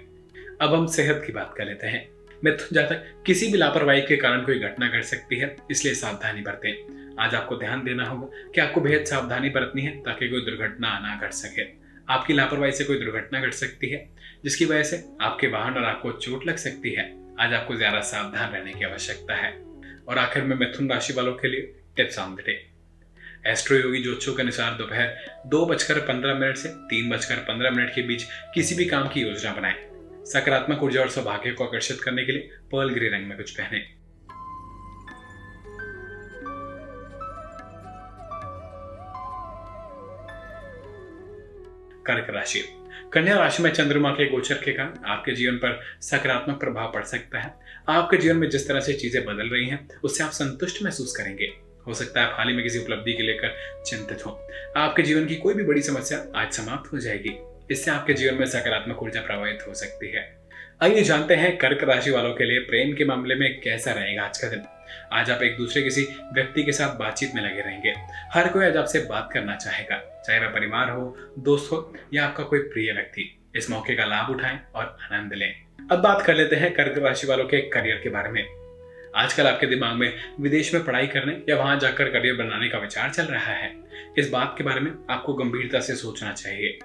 अब 0.61 0.73
हम 0.73 0.87
सेहत 0.87 1.23
की 1.27 1.33
बात 1.33 1.53
कर 1.57 1.65
लेते 1.65 1.87
हैं। 1.87 2.07
मिथुन 2.43 2.75
जातक, 2.75 3.03
किसी 3.25 3.51
भी 3.51 3.57
लापरवाही 3.57 4.01
के 4.01 4.17
कारण 4.17 4.43
कोई 4.43 4.59
घटना 4.59 4.87
घट 4.89 5.03
सकती 5.03 5.39
है, 5.39 5.55
इसलिए 5.71 5.93
सावधानी 5.95 6.41
बरतें। 6.41 7.15
आज 7.19 7.35
आपको 7.35 7.55
ध्यान 7.57 7.83
देना 7.83 8.05
होगा 8.05 8.51
कि 8.55 8.61
आपको 8.61 8.81
बेहद 8.81 9.05
सावधानी 9.05 9.49
बरतनी 9.49 9.81
है 9.81 9.99
ताकि 10.01 10.29
कोई 10.29 10.41
दुर्घटना 10.41 10.97
ना 10.99 11.19
घट 11.21 11.33
सके। 11.33 11.69
आपकी 12.09 12.33
लापरवाही 12.33 12.71
से 12.71 12.83
कोई 12.83 12.97
दुर्घटना 12.99 13.41
घट 13.41 13.53
सकती 13.53 13.89
है 13.89 14.09
जिसकी 14.43 14.65
वजह 14.65 14.83
से 14.83 15.03
आपके 15.21 15.47
वाहन 15.47 15.73
और 15.73 15.83
आपको 15.83 16.11
चोट 16.11 16.45
लग 16.47 16.57
सकती 16.57 16.91
है। 16.91 17.05
आज 17.39 17.53
आपको 17.53 17.75
ज़्यादा 17.75 17.99
सावधान 18.01 18.51
रहने 18.51 18.73
की 18.73 18.85
आवश्यकता 18.85 19.35
है। 19.35 19.51
और 20.09 20.17
आखिर 20.17 20.43
में 20.43 20.55
मिथुन 20.57 20.89
राशि 20.91 21.13
वालों 21.13 21.33
के 21.33 21.47
लिए 21.47 21.61
tips 21.95 22.19
on 22.19 22.35
the 22.35 22.39
day. 22.39 22.53
Astroyogi 23.77 24.01
ज्योतिषों 24.03 24.33
के 24.33 24.41
अनुसार 24.41 24.73
दोपहर 24.73 25.15
दो 25.45 25.65
बजकर 25.65 25.99
पंद्रह 25.99 26.33
मिनट 26.33 26.57
से 26.57 26.69
तीन 26.89 27.09
बजकर 27.09 27.35
पंद्रह 27.43 27.71
मिनट 27.71 27.95
के 27.95 28.01
बीच 28.01 28.23
किसी 28.53 28.75
भी 28.75 28.85
काम 28.85 29.07
की 29.07 29.21
योजना 29.21 29.53
बनाएँ। 29.53 29.75
सकारात्मक 30.25 30.83
ऊर्जा 30.83 31.01
और 31.01 31.09
सौभाग्य 31.09 31.51
को 31.51 31.65
आकर्षित 31.65 32.01
करने 32.01 32.25
के 32.25 32.31
लिए 32.31 32.49
पर्ल 32.71 32.93
ग्रे 32.93 33.09
रंग 33.09 33.27
में 33.27 33.37
कुछ 33.37 33.51
पहने। 33.51 33.79
कर्क 42.05 42.29
राशि। 42.29 42.63
कन्या 43.13 43.35
राशि 43.35 43.63
में 43.63 43.69
चंद्रमा 43.71 44.09
के 44.09 44.25
गोचर 44.25 44.55
के 44.55 44.71
कारण 44.71 44.93
आपके 45.05 45.31
जीवन 45.31 45.55
पर 45.55 45.79
सकारात्मक 46.01 46.59
प्रभाव 46.59 46.91
पड़ 46.91 47.03
सकता 47.03 47.39
है। 47.39 47.53
आपके 47.89 48.17
जीवन 48.17 48.35
में 48.35 48.49
जिस 48.49 48.67
तरह 48.67 48.79
से 48.79 48.93
चीज़ें 48.93 49.25
बदल 49.25 49.49
रही 49.49 49.67
हैं, 49.67 49.87
उससे 50.03 50.23
आप 50.23 50.31
संतुष्ट 50.31 50.83
महसूस 50.83 51.15
करेंगे। 51.15 51.51
हो 51.87 51.93
सकता 51.93 52.21
है 52.21 52.27
आप 52.27 52.35
हाल 52.37 52.47
ही 52.47 52.53
में 52.53 52.63
किसी 52.63 52.79
उपलब्धि 52.79 53.13
के 53.13 53.23
लेकर 53.23 53.83
चिंतित 53.85 54.25
हो। 54.25 54.47
आपके 54.77 55.03
जीवन 55.03 55.25
की 55.25 55.35
कोई 55.35 55.53
भी 55.53 55.63
बड़ी 55.63 55.81
समस्या 55.81 56.25
आज 56.35 56.51
समाप्त 56.51 56.93
हो 56.93 56.97
जाएगी। 56.97 57.37
इससे 57.71 57.91
आपके 57.91 58.13
जीवन 58.13 58.35
में 58.35 58.45
सकारात्मक 58.45 59.03
ऊर्जा 59.03 59.21
प्रभावित 59.21 59.65
हो 59.67 59.73
सकती 59.73 60.11
है। 60.11 60.39
आइए 60.83 61.03
जानते 61.03 61.35
हैं 61.35 61.57
कर्क 61.57 61.83
राशि 61.83 62.11
वालों 62.11 62.33
के 62.33 62.45
लिए 62.45 62.59
प्रेम 62.59 62.93
के 62.93 63.05
मामले 63.05 63.35
में 63.35 63.61
कैसा 63.61 63.91
रहेगा 63.91 64.23
आज 64.23 64.37
का 64.37 64.47
दिन। 64.47 64.63
आज 65.13 65.31
आप 65.31 65.41
एक 65.43 65.57
दूसरे 65.57 65.81
किसी 65.81 66.07
व्यक्ति 66.33 66.63
के 66.63 66.71
साथ 66.71 66.95
बातचीत 66.95 67.31
में 67.35 67.41
लगे 67.41 67.61
रहेंगे। 67.61 67.93
हर 68.33 68.47
कोई 68.47 68.65
आज 68.65 68.77
आपसे 68.77 68.99
बात 68.99 69.29
करना 69.33 69.55
चाहेगा, 69.55 70.23
चाहे 70.25 70.39
वह 70.39 70.47
परिवार 70.47 70.89
हो, 70.89 71.17
दोस्त 71.39 71.71
हो, 71.71 71.93
या 72.13 72.25
आपका 72.25 72.43
कोई 72.43 72.59
प्रिय 72.59 72.93
व्यक्ति। 72.93 73.39
इस 73.55 73.69
मौके 73.69 73.95
का 73.95 74.05
लाभ 74.05 74.29
उठाएँ 74.29 74.59
और 74.75 74.97
आनंद 75.11 75.33
लें। 75.33 75.53
अब 75.91 75.99
बात 75.99 76.21
कर 76.21 76.35
लेते 76.35 76.55
हैं 76.55 76.73
कर्क 76.73 76.97
राशि 76.97 77.27
वालों 77.27 77.45
के 77.45 77.61
करियर 77.61 77.99
के 78.03 78.09
बारे 78.09 78.29
में। 78.29 78.45
आजकल 79.15 79.47
आपके 79.47 79.67
दिमाग 79.67 79.95
में 79.95 80.13
विदेश 80.39 80.73
में 80.73 80.85
पढ़ाई 80.85 81.07
करने 81.07 81.41
या 81.49 81.57
वहाँ 81.57 81.79
जाकर 81.79 82.09
करियर 82.09 82.35
बनाने 82.35 82.69
का 82.69 82.77
विचार 82.77 83.09
चल 83.09 83.23
रहा 83.23 83.53
है। 83.53 83.75
इस 84.17 84.29
बात 84.29 84.55
के 84.57 84.63
बारे 84.63 84.81
में 84.81 84.91
आपको 85.09 85.33
गंभीरता 85.33 85.79
से 85.79 85.95
सोचना 85.95 86.33
चाहिए। 86.33 86.79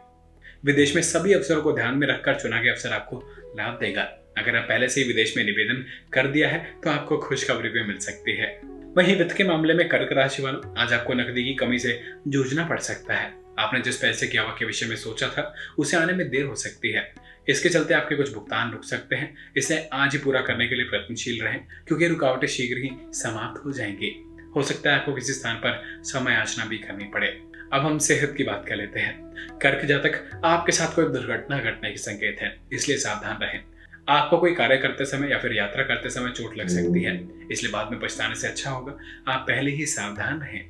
विदेश 0.65 0.95
में 0.95 1.03
सभी 1.03 1.33
अवसरों 1.33 1.63
को 1.63 1.73
ध्यान 1.73 1.95
में 1.95 2.07
रखकर 2.09 2.35
चुना 2.35 2.63
गया 2.63 2.73
अवसर 2.73 2.93
आपको 2.93 3.23
लाभ 3.59 3.79
देगा। 3.81 4.26
अगर 4.39 4.57
आप 4.57 4.65
पहले 4.69 4.89
से 4.89 5.01
ही 5.01 5.07
विदेश 5.07 5.37
में 5.37 5.45
निवेदन 5.45 5.85
कर 6.13 6.27
दिया 6.27 6.49
है 6.49 6.75
तो 6.85 6.91
आपको 6.91 7.19
खुशखबरी 7.19 7.69
भी 7.69 7.83
मिल 7.83 7.99
सकती 7.99 8.37
है। 8.37 8.61
वहीं 8.97 9.17
वित्त 9.17 9.37
के 9.37 9.45
मामले 9.45 9.75
में 9.75 9.89
कर्क 9.89 10.13
राशि 10.13 10.43
वालों, 10.43 10.77
आज 10.79 10.93
आपको 10.93 11.15
नकदी 11.15 11.45
की 11.45 11.55
कमी 11.55 11.79
से 11.79 12.01
जूझना 12.29 12.65
पड़ 12.65 12.79
सकता 12.79 13.15
है। 13.15 13.33
आपने 13.59 13.81
जिस 13.81 13.97
पैसे 13.97 14.27
की 14.27 14.39
आवक 14.39 14.57
के 14.59 14.65
विषय 14.65 14.87
में 14.87 14.97
सोचा 14.97 15.29
था, 15.29 15.55
उसे 15.79 15.97
आने 15.97 16.13
में 16.13 16.29
देर 16.29 16.45
हो 16.45 16.55
सकती 16.55 16.93
है। 16.93 17.13
इसके 17.49 17.69
चलते 17.69 17.95
आपके 17.95 18.15
कुछ 18.15 18.33
भुगतान 18.33 18.73
रुक 18.73 18.85
सकते 18.85 19.17
हैं। 19.17 19.53
इसे 19.57 19.89
आज 19.93 20.13
ही 20.13 20.19
पूरा 20.19 20.41
करने 20.41 20.69
के 20.69 20.75
लिए 20.75 20.85
प्रयत्नशील 20.85 21.45
रहें, 21.45 21.61
क्योंकि 21.87 22.07
रुकावटें 22.07 22.47
शीघ्र 22.47 22.79
ही 22.79 22.91
समाप्त 23.13 23.65
हो 23.65 23.73
जाएँगी। 23.73 24.15
हो 24.57 24.63
सकता 24.63 24.91
है 24.91 24.97
आपको 24.97 25.13
किसी 25.13 25.33
स्थान 25.33 25.57
पर 25.57 26.01
समय 26.03 26.33
याचना 26.33 26.65
भी 26.65 26.79
करनी 26.79 27.05
पड़े। 27.05 27.29
अब 27.73 27.81
हम 27.81 27.99
सेहत 27.99 28.35
की 28.37 28.45
बात 28.45 28.65
कर 28.69 28.77
लेते 28.77 29.01
हैं। 29.01 29.27
कर्क 29.63 29.85
जातक 29.85 30.41
आपके 30.45 30.73
साथ 30.73 30.95
कोई 30.95 31.05
दुर्घटना 31.05 31.59
घटने 31.59 31.91
के 31.91 31.97
संकेत 31.97 32.37
है, 32.41 32.57
इसलिए 32.73 32.99
सावधान 32.99 33.39
रहें। 33.43 33.61
आपको 34.09 34.39
कोई 34.39 34.55
कार्य 34.55 34.77
करते 34.77 35.05
समय 35.05 35.31
या 35.31 35.39
फिर 35.39 35.53
यात्रा 35.53 35.83
करते 35.83 36.11
समय 36.11 36.31
चोट 36.31 36.57
लग 36.59 36.69
सकती 36.69 37.03
है। 37.03 37.15
इसलिए 37.53 37.73
बाद 37.73 37.91
में 37.91 38.01
पछताने 38.01 38.35
से 38.35 38.49
अच्छा 38.49 38.71
होगा। 38.71 38.97
आप 39.29 39.41
पहले 39.41 39.71
ही 39.71 39.87
सावधान 39.87 40.41
रहें। 40.41 40.65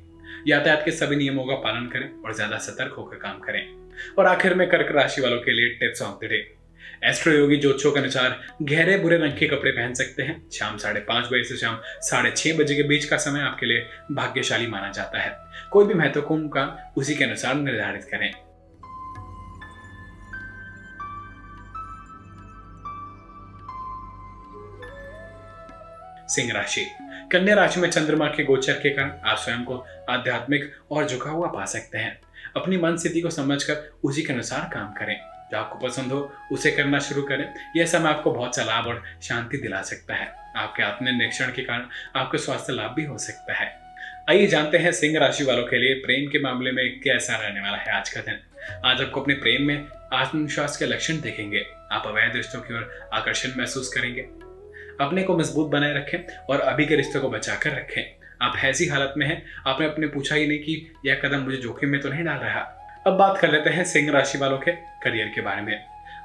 यातायात 0.47 0.81
के 0.85 0.91
सभी 0.91 1.15
नियमों 1.15 1.45
का 1.45 1.55
पालन 1.55 1.87
करें 1.87 2.09
और 2.25 2.33
ज़्यादा 2.33 2.57
सतर्क 2.57 2.93
होकर 2.93 3.17
काम 3.17 3.39
करें। 3.39 3.63
और 4.19 4.27
आखिर 4.27 4.53
में 4.53 4.67
कर्क 4.69 4.91
राशि 4.91 5.21
वालों 5.21 5.37
के 5.37 5.51
लिए 5.51 5.69
tips 5.69 6.01
of 6.01 6.25
the 6.25 6.29
day. 6.29 6.45
Astroyogi 7.33 7.57
ज्योतिषों 7.57 7.91
के 7.91 7.99
अनुसार 7.99 8.39
गहरे 8.61 8.97
बुरे 8.97 9.17
रंग 9.17 9.33
के 9.33 9.47
कपड़े 9.47 9.71
पहन 9.71 9.93
सकते 9.93 10.23
हैं। 10.23 10.41
शाम 10.49 10.77
साढ़े 10.77 10.99
पाँच 10.99 11.25
बजे 11.25 11.43
से 11.43 11.57
शाम 11.57 11.79
साढ़े 12.01 12.31
छह 12.31 12.57
बजे 12.57 12.75
के 12.75 12.83
बीच 12.83 13.05
का 13.05 13.17
समय 13.17 13.41
आपके 13.41 13.65
लिए 13.65 13.85
भाग्यशाली 14.11 14.67
माना 14.67 14.91
जाता 14.91 15.19
है। 15.19 15.35
कोई 15.71 15.85
भी 15.85 15.93
महत्वपूर्ण 15.93 16.47
काम 16.47 16.75
उसी 16.97 17.15
के 17.15 17.23
अनुसार 17.23 17.55
निर्धारित 17.55 18.07
करें। 18.11 18.31
सिंह 26.27 26.53
राशि। 26.53 26.87
कन्या 27.31 27.55
राशि 27.55 27.79
में 27.79 27.89
चंद्रमा 27.89 28.27
के 28.27 28.43
गोचर 28.43 28.73
के 28.73 28.89
कारण 28.89 29.11
आप 29.25 29.37
स्वयं 29.37 29.63
को 29.63 29.87
आध्यात्मिक 30.09 30.75
और 30.91 31.07
झुका 31.07 31.29
हुआ 31.29 31.47
पा 31.47 31.65
सकते 31.65 31.97
हैं। 31.97 32.21
अपनी 32.55 32.77
मन 32.77 32.97
स्थिति 32.97 33.21
को 33.21 33.29
समझकर 33.29 33.91
उसी 34.03 34.21
के 34.21 34.33
अनुसार 34.33 34.69
काम 34.73 34.93
करें। 34.93 35.19
जो 35.51 35.57
आपको 35.57 35.87
पसंद 35.87 36.11
हो, 36.11 36.33
उसे 36.51 36.71
करना 36.71 36.99
शुरू 36.99 37.21
करें। 37.21 37.53
यह 37.75 37.85
समय 37.85 38.09
आपको 38.09 38.31
बहुत 38.31 38.55
सा 38.55 38.63
लाभ 38.63 38.87
और 38.87 39.03
शांति 39.23 39.57
दिला 39.57 39.81
सकता 39.81 40.15
है। 40.15 40.53
आपके 40.55 40.83
आत्म 40.83 41.05
निरीक्षण 41.05 41.45
के 41.45 41.61
कारण 41.61 41.85
आपको 42.15 42.37
स्वास्थ्य 42.37 42.73
लाभ 42.73 42.91
भी 42.91 43.03
हो 43.03 43.17
सकता 43.17 43.53
है। 43.53 43.79
आइए 44.29 44.47
जानते 44.47 44.77
हैं 44.77 44.91
सिंह 44.91 45.19
राशि 45.19 45.43
वालों 45.43 45.63
के 45.63 45.77
लिए 45.79 45.93
प्रेम 45.93 46.29
के 46.31 46.39
मामले 46.39 46.71
में 46.71 46.99
कैसा 46.99 47.35
रहने 47.35 47.61
वाला 47.61 47.77
है 47.77 47.91
आज 47.91 48.09
का 48.09 48.21
दिन। 48.21 48.39
आज 48.85 49.01
आपको 49.01 49.21
अपने 49.21 49.33
प्रेम 49.33 49.63
में 49.63 49.87
आत्मविश्वास 50.13 50.77
के 50.77 50.85
लक्षण 50.85 51.21
देखेंगे। 51.21 51.65
आप 51.91 52.03
अवैध 52.05 52.35
रिश्तों 52.35 52.61
की 52.61 52.73
ओर 52.73 53.09
आकर्षण 53.13 53.49
महसूस 53.57 53.93
करेंगे। 53.93 54.46
अपने 55.01 55.23
को 55.23 55.37
मज़बूत 55.37 55.69
बनाए 55.71 55.93
रखें 55.93 56.45
और 56.49 56.59
अभी 56.59 56.85
के 56.85 56.95
रिश्ते 56.95 57.19
को 57.19 57.29
बचाकर 57.29 57.71
रखें। 57.71 58.03
आप 58.41 58.57
ऐसी 58.65 58.87
हालत 58.87 59.13
में 59.17 59.25
हैं, 59.25 59.43
आपने 59.67 59.85
अपने 59.85 60.07
पूछा 60.07 60.35
ही 60.35 60.47
नहीं 60.47 60.59
कि 60.59 60.93
यह 61.05 61.19
कदम 61.23 61.39
मुझे 61.39 61.57
जोखिम 61.57 61.89
में 61.89 61.99
तो 62.01 62.09
नहीं 62.09 62.23
डाल 62.23 62.37
रहा। 62.37 62.59
अब 63.07 63.13
बात 63.13 63.37
कर 63.37 63.51
लेते 63.51 63.69
हैं 63.69 63.83
सिंह 63.83 64.11
राशि 64.11 64.37
वालों 64.37 64.57
के 64.57 64.71
करियर 65.03 65.31
के 65.35 65.41
बारे 65.41 65.61
में। 65.61 65.73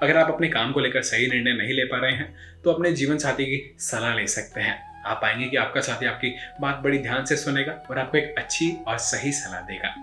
अगर 0.02 0.16
आप 0.16 0.30
अपने 0.30 0.48
काम 0.48 0.72
को 0.72 0.80
लेकर 0.80 1.02
सही 1.02 1.26
निर्णय 1.26 1.52
नहीं 1.52 1.74
ले 1.74 1.84
पा 1.84 1.98
रहे 1.98 2.12
हैं 2.12 2.34
तो 2.64 2.72
अपने 2.72 2.92
जीवन 2.92 3.18
साथी 3.18 3.44
की 3.46 3.76
सलाह 3.80 4.14
ले 4.14 4.26
सकते 4.26 4.60
हैं। 4.60 5.02
आप 5.02 5.18
पाएँगे 5.22 5.46
कि 5.46 5.56
आपका 5.56 5.80
साथी 5.80 6.06
आपकी 6.06 6.34
बात 6.60 6.80
बड़ी 6.84 6.98
ध्यान 6.98 7.24
से 7.24 7.36
सुनेगा 7.36 7.72
और 7.90 7.98
आपको 7.98 8.18
एक 8.18 8.34
अच्छी 8.38 8.70
और 8.88 8.98
सही 9.00 9.32
सलाह 9.32 9.60
देगा। 9.60 9.94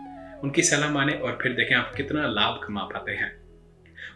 उनकी 0.44 0.62
सलाह 0.62 0.90
माने 0.90 1.14
और 1.14 1.38
फिर 1.42 1.54
देखें 1.54 1.76
आप 1.76 1.94
कितना 1.98 2.28
लाभ 2.30 2.60
कमा 2.64 2.84
पाते 2.84 3.12
हैं। 3.12 3.32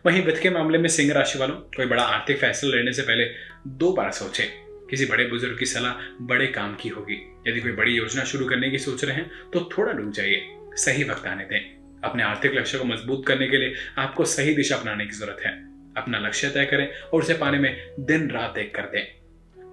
वहीं 0.06 0.24
वित्त 0.24 0.42
के 0.42 0.50
मामले 0.50 0.78
में 0.78 0.90
सिंह 0.90 1.14
राशि 1.14 1.40
वालों, 1.40 1.56
कोई 1.56 1.86
बड़ा 1.86 2.04
आर्थिक 2.04 2.38
फैसला 2.38 2.76
लेने 2.76 2.94
से 2.94 3.02
पहले 3.02 3.26
दो 3.68 3.94
बार 3.94 4.12
सोचें। 4.12 4.46
किसी 4.90 5.06
बड़े 5.06 5.26
बुज़ुर्ग 5.26 5.58
की 5.60 5.66
सलाह 5.66 5.94
बड़े 6.22 6.48
काम 6.48 6.76
की 6.76 6.90
होगी। 6.90 7.36
यदि 7.48 7.60
कोई 7.60 7.72
बड़ी 7.72 7.92
योजना 7.92 8.24
शुरू 8.24 8.46
करने 8.46 8.70
की 8.70 8.78
सोच 8.78 9.04
रहे 9.06 9.16
हैं 9.16 9.32
तो 9.54 9.70
थोड़ा 9.78 9.94
डूब 9.94 10.12
जाइए। 10.12 10.42
सही 10.76 11.04
वक्त 11.04 11.26
आने 11.26 11.44
दें। 11.44 12.02
अपने 12.04 12.24
आर्थिक 12.24 12.54
लक्ष्य 12.54 12.78
को 12.78 12.84
मज़बूत 12.84 13.28
करने 13.28 13.48
के 13.48 13.58
लिए 13.58 13.74
आपको 13.98 14.26
सही 14.26 14.54
दिशा 14.54 14.76
अपनाने 14.76 15.06
की 15.06 15.12
ज़रूरत 15.12 15.42
है। 15.46 15.52
अपना 15.98 16.20
लक्ष्य 16.20 16.50
तय 16.50 16.66
करें 16.66 16.88
और 16.88 17.22
उसे 17.22 17.34
पाने 17.34 17.60
में 17.60 17.96
दिन 18.00 18.30
रात 18.32 18.58
एक 18.58 18.76
कर 18.76 18.82
दें। 18.82 19.23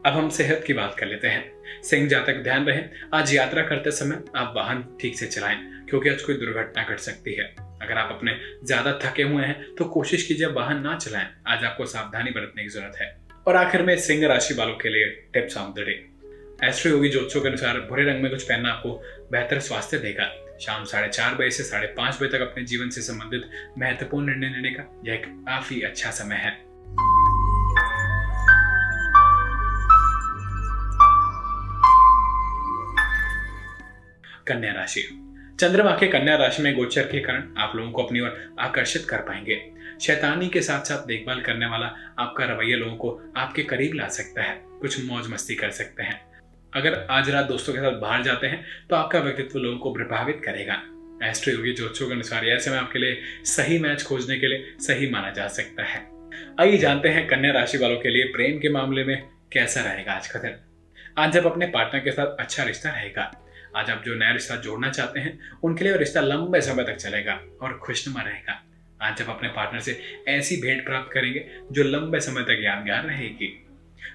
अब 0.06 0.12
हम 0.12 0.28
सेहत 0.30 0.62
की 0.66 0.72
बात 0.72 0.94
कर 0.98 1.06
लेते 1.06 1.28
हैं। 1.28 1.82
सिंह 1.82 2.06
जातक 2.08 2.42
ध्यान 2.42 2.66
रहे, 2.66 2.82
आज 3.14 3.34
यात्रा 3.34 3.62
करते 3.62 3.90
समय 3.90 4.22
आप 4.36 4.52
वाहन 4.56 4.82
ठीक 5.00 5.18
से 5.18 5.26
चलाएँ, 5.26 5.56
क्योंकि 5.90 6.08
आज 6.08 6.22
कोई 6.22 6.34
दुर्घटना 6.34 6.82
घट 6.84 6.98
सकती 6.98 7.34
है। 7.34 7.44
अगर 7.82 7.98
आप 7.98 8.12
अपने 8.12 8.36
ज़्यादा 8.64 8.92
थके 9.02 9.22
हुए 9.22 9.44
हैं 9.44 9.74
तो 9.74 9.84
कोशिश 9.86 10.26
कीजिए 10.26 10.46
वाहन 10.48 10.80
ना 10.82 10.96
चलाएँ। 10.96 11.26
आज 11.48 11.64
आपको 11.64 11.86
सावधानी 11.86 12.30
बरतने 12.30 12.62
की 12.62 12.68
ज़रूरत 12.68 12.96
है। 13.00 13.08
और 13.46 13.56
आखिर 13.56 13.82
में 13.82 13.96
सिंह 13.98 14.26
राशि 14.28 14.54
वालों 14.54 14.76
के 14.76 14.88
लिए 14.88 15.10
tips 15.34 15.56
of 15.56 15.74
the 15.74 15.84
day. 15.84 15.98
Astroyogi 16.92 17.08
ज्योतिषों 17.08 17.40
के 17.40 17.48
अनुसार 17.48 17.80
भूरे 17.80 18.04
रंग 18.04 18.22
में 18.22 18.30
कुछ 18.30 18.42
पहनना 18.42 18.72
आपको 18.72 18.94
बेहतर 19.32 19.60
स्वास्थ्य 19.60 19.98
देगा। 19.98 20.30
शाम 20.60 20.84
साढ़े 20.84 21.08
चार 21.08 21.34
बजे 21.34 21.50
से 21.50 21.62
साढ़े 21.64 21.86
पाँच 21.96 22.16
बजे 22.16 22.28
तक 22.28 22.40
अपने 22.40 22.64
जीवन 22.64 22.90
से 22.90 23.02
संबंधित 23.02 23.50
महत्वपूर्ण 23.78 24.26
निर्णय 24.26 24.56
लेने 24.56 24.74
का 24.74 24.88
यह 25.06 25.14
एक 25.14 25.26
काफ़ी 25.46 25.80
अच्छा 25.82 26.10
समय 26.14 26.36
है। 26.36 26.58
कन्या 34.46 34.72
राशि। 34.72 35.00
चंद्रमा 35.60 35.90
के 35.90 36.06
कन्या 36.06 36.36
राशि 36.36 36.62
में 36.62 36.74
गोचर 36.74 37.02
के 37.02 37.20
कारण 37.20 37.54
आप 37.58 37.72
लोगों 37.76 37.90
को 37.92 38.02
अपनी 38.02 38.20
ओर 38.20 38.56
आकर्षित 38.60 39.04
कर 39.10 39.18
पाएँगे। 39.18 39.60
शैतानी 40.00 40.48
के 40.48 40.60
साथ 40.60 40.84
साथ 40.84 41.06
देखभाल 41.06 41.40
करने 41.40 41.66
वाला 41.66 41.86
आपका 42.18 42.44
रवैया 42.44 42.76
लोगों 42.76 42.96
को 42.96 43.32
आपके 43.36 43.62
करीब 43.62 43.94
ला 43.94 44.08
सकता 44.08 44.42
है। 44.42 44.60
कुछ 44.80 45.04
मौज 45.04 45.30
मस्ती 45.30 45.54
कर 45.54 45.70
सकते 45.70 46.02
हैं। 46.02 46.20
अगर 46.72 46.94
आज 47.10 47.30
रात 47.30 47.44
दोस्तों 47.44 47.72
के 47.72 47.78
साथ 47.78 47.98
बाहर 48.00 48.22
जाते 48.22 48.46
हैं 48.46 48.64
तो 48.90 48.96
आपका 48.96 49.18
व्यक्तित्व 49.18 49.58
लोगों 49.58 49.78
को 49.78 49.92
प्रभावित 49.94 50.40
करेगा। 50.44 50.80
एस्ट्रो 51.22 51.54
योगी 51.54 51.72
ज्योतिषों 51.72 52.06
के 52.08 52.14
अनुसार 52.14 52.46
ऐसे 52.46 52.70
में 52.70 52.78
आपके 52.78 52.98
लिए 52.98 53.20
सही 53.46 53.78
मैच 53.78 54.02
खोजने 54.02 54.38
के 54.38 54.46
लिए 54.46 54.74
सही 54.80 55.10
माना 55.10 55.30
जा 55.30 55.48
सकता 55.48 55.82
है। 55.82 56.00
आइए 56.60 56.76
जानते 56.76 57.08
हैं 57.08 57.26
कन्या 57.26 57.52
राशि 57.52 57.78
वालों 57.78 57.96
के 57.96 58.08
लिए 58.08 58.24
प्रेम 58.24 58.58
के 58.58 58.68
मामले 58.68 59.04
में 59.04 59.22
कैसा 59.52 59.80
रहेगा 59.80 60.12
आज 60.12 60.26
का 60.26 60.40
दिन। 60.40 60.56
आज 61.18 61.32
जब 61.32 61.46
अपने 61.46 61.66
पार्टनर 61.66 62.00
के 62.00 62.10
साथ 62.10 62.36
अच्छा 62.40 62.64
रिश्ता 62.64 62.90
रहेगा 62.90 63.30
आज 63.76 63.90
आप 63.90 64.02
जो 64.04 64.14
नया 64.14 64.30
रिश्ता 64.30 64.56
जोड़ना 64.56 64.90
चाहते 64.90 65.20
हैं, 65.20 65.38
उनके 65.62 65.84
लिए 65.84 65.96
रिश्ता 65.96 66.20
लंबे 66.20 66.60
समय 66.60 66.84
तक 66.84 66.96
चलेगा 66.96 67.40
और 67.62 67.78
खुशनुमा 67.78 68.22
रहेगा। 68.22 68.60
आज 69.02 69.16
जब 69.16 69.28
अपने 69.30 69.48
पार्टनर 69.48 69.80
से 69.80 69.98
ऐसी 70.28 70.56
भेंट 70.56 70.84
प्राप्त 70.86 71.12
करेंगे, 71.12 71.44
जो 71.72 71.82
लंबे 71.82 72.20
समय 72.20 72.42
तक 72.42 72.64
यादगार 72.64 73.04
रहेगी। 73.04 73.52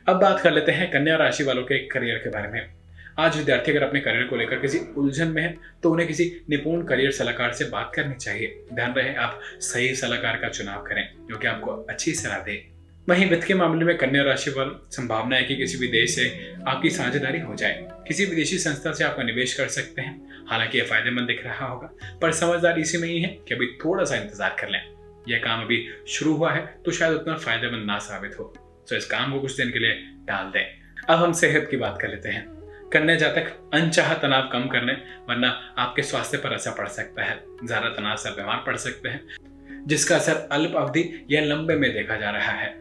अब 0.09 0.19
बात 0.21 0.41
कर 0.41 0.51
लेते 0.51 0.71
हैं 0.71 0.89
कन्या 0.91 1.15
राशि 1.15 1.43
वालों 1.43 1.63
के 1.63 1.77
करियर 1.87 2.17
के 2.17 2.29
बारे 2.29 2.47
में। 2.47 2.73
आज 3.19 3.37
विद्यार्थी 3.37 3.71
अगर 3.71 3.83
अपने 3.83 3.99
करियर 3.99 4.23
को 4.23 4.35
लेकर 4.35 4.59
किसी 4.59 4.79
उलझन 4.97 5.27
में 5.27 5.41
है 5.41 5.55
तो 5.83 5.91
उन्हें 5.91 6.07
किसी 6.07 6.31
निपुण 6.49 6.83
करियर 6.83 7.11
सलाहकार 7.11 7.51
से 7.53 7.65
बात 7.65 7.91
करनी 7.95 8.13
चाहिए। 8.15 8.65
ध्यान 8.73 8.93
रहे, 8.93 9.15
आप 9.15 9.39
सही 9.43 9.95
सलाहकार 9.95 10.37
का 10.37 10.49
चुनाव 10.49 10.83
करें, 10.83 11.09
जो 11.29 11.37
कि 11.37 11.47
आपको 11.47 11.71
अच्छी 11.71 12.13
सलाह 12.13 12.39
दे। 12.39 12.74
वहीं 13.07 13.29
वित्त 13.29 13.43
के 13.47 13.53
मामले 13.53 13.85
में 13.85 13.97
कन्या 13.97 14.21
राशि 14.23 14.51
पर 14.51 14.69
संभावना 14.91 15.35
है 15.35 15.43
कि 15.43 15.55
किसी 15.55 15.77
भी 15.77 15.87
देश 15.87 16.15
से 16.15 16.23
आपकी 16.67 16.89
साझेदारी 16.89 17.39
हो 17.39 17.55
जाए। 17.55 17.87
किसी 18.07 18.25
विदेशी 18.25 18.57
संस्था 18.57 18.91
से 18.91 19.03
आपका 19.03 19.23
निवेश 19.23 19.53
कर 19.53 19.67
सकते 19.67 20.01
हैं। 20.01 20.45
हालाँकि 20.49 20.77
यह 20.77 20.85
फ़ायदेमंद 20.85 21.27
दिख 21.27 21.43
रहा 21.45 21.65
होगा, 21.65 21.89
पर 22.21 22.31
समझदारी 22.31 22.81
इसी 22.81 22.97
में 22.97 23.07
ही 23.07 23.19
है 23.21 23.27
कि 23.47 23.55
अभी 23.55 23.67
थोड़ा 23.85 24.03
सा 24.03 24.15
इंतज़ार 24.15 24.55
कर 24.59 24.69
लें। 24.69 24.81
यह 25.27 25.37
काम 25.37 25.61
अभी 25.61 25.77
शुरू 26.07 26.33
हुआ 26.33 26.51
है 26.51 26.65
तो 26.85 26.91
शायद 26.91 27.13
उतना 27.13 27.35
फ़ायदेमंद 27.35 27.85
ना 27.85 27.97
साबित 27.97 28.39
हो। 28.39 28.53
तो 28.89 28.95
इस 28.95 29.05
काम 29.05 29.31
को 29.33 29.39
कुछ 29.39 29.57
दिन 29.57 29.71
के 29.71 29.79
लिए 29.79 29.93
डाल 30.25 30.51
दें। 30.51 30.65
अब 31.09 31.19
हम 31.19 31.33
सेहत 31.33 31.67
की 31.71 31.77
बात 31.77 31.97
कर 32.01 32.09
लेते 32.09 32.29
हैं। 32.29 32.45
कन्या 32.93 33.15
जातक 33.15 33.51
अनचाह 33.73 34.13
तनाव 34.13 34.49
कम 34.53 34.67
करने, 34.67 34.93
वरना 35.29 35.47
आपके 35.77 36.01
स्वास्थ्य 36.03 36.37
पर 36.37 36.53
असर 36.53 36.71
पड़ 36.71 36.87
सकता 36.87 37.23
है। 37.23 37.39
ज़्यादा 37.65 37.89
तनाव 37.89 38.15
से 38.15 38.31
बीमार 38.31 38.63
पड़ 38.67 38.75
सकते 38.77 39.09
हैं, 39.09 39.85
जिसका 39.87 40.15
असर 40.15 40.47
अल्प 40.51 40.75
अवधि 40.75 41.25
या 41.31 41.41
लंबे 41.41 41.75
में 41.75 41.91
देखा 41.93 42.17
जा 42.17 42.29
रहा 42.29 42.51
है। 42.53 42.73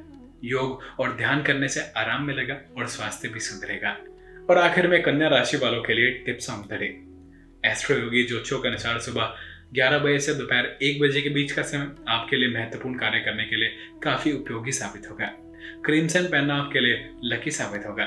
योग 0.45 0.83
और 1.01 1.17
ध्यान 1.17 1.43
करने 1.43 1.69
से 1.69 1.81
आराम 1.97 2.23
मिलेगा 2.23 2.57
और 2.77 2.87
स्वास्थ्य 2.87 3.29
भी 3.29 3.41
सुधरेगा 3.41 3.91
और 4.51 4.59
आखिर 4.59 4.89
में 4.89 5.03
कन्या 5.03 5.29
राशि 5.29 5.57
वालों 5.57 5.83
के 5.83 5.95
लिए 5.95 6.11
टिप्स 6.11 6.51
ऑफ़ 6.51 6.67
द 6.67 6.83
एस्ट्रो 7.67 7.97
योगी 7.97 8.25
ज्योतिषों 8.25 8.59
के 8.59 8.69
अनुसार 8.69 8.99
सुबह 8.99 9.37
11 9.75 9.99
बजे 9.99 10.19
से 10.19 10.35
दोपहर 10.35 10.79
एक 10.83 11.01
बजे 11.01 11.21
के 11.21 11.29
बीच 11.29 11.53
का 11.53 11.63
समय 11.63 11.91
आपके 12.09 12.37
लिए 12.37 12.49
महत्वपूर्ण 12.49 12.95
कार्य 12.95 13.21
करने 13.21 13.45
के 13.45 13.57
लिए 13.57 13.69
काफ़ी 14.03 14.33
उपयोगी 14.33 14.73
साबित 14.73 15.11
होगा। 15.11 15.27
क्रीमसन 15.85 16.25
पहनना 16.25 16.55
आपके 16.55 16.81
लिए 16.81 17.11
लकी 17.25 17.51
साबित 17.51 17.83
होगा। 17.87 18.05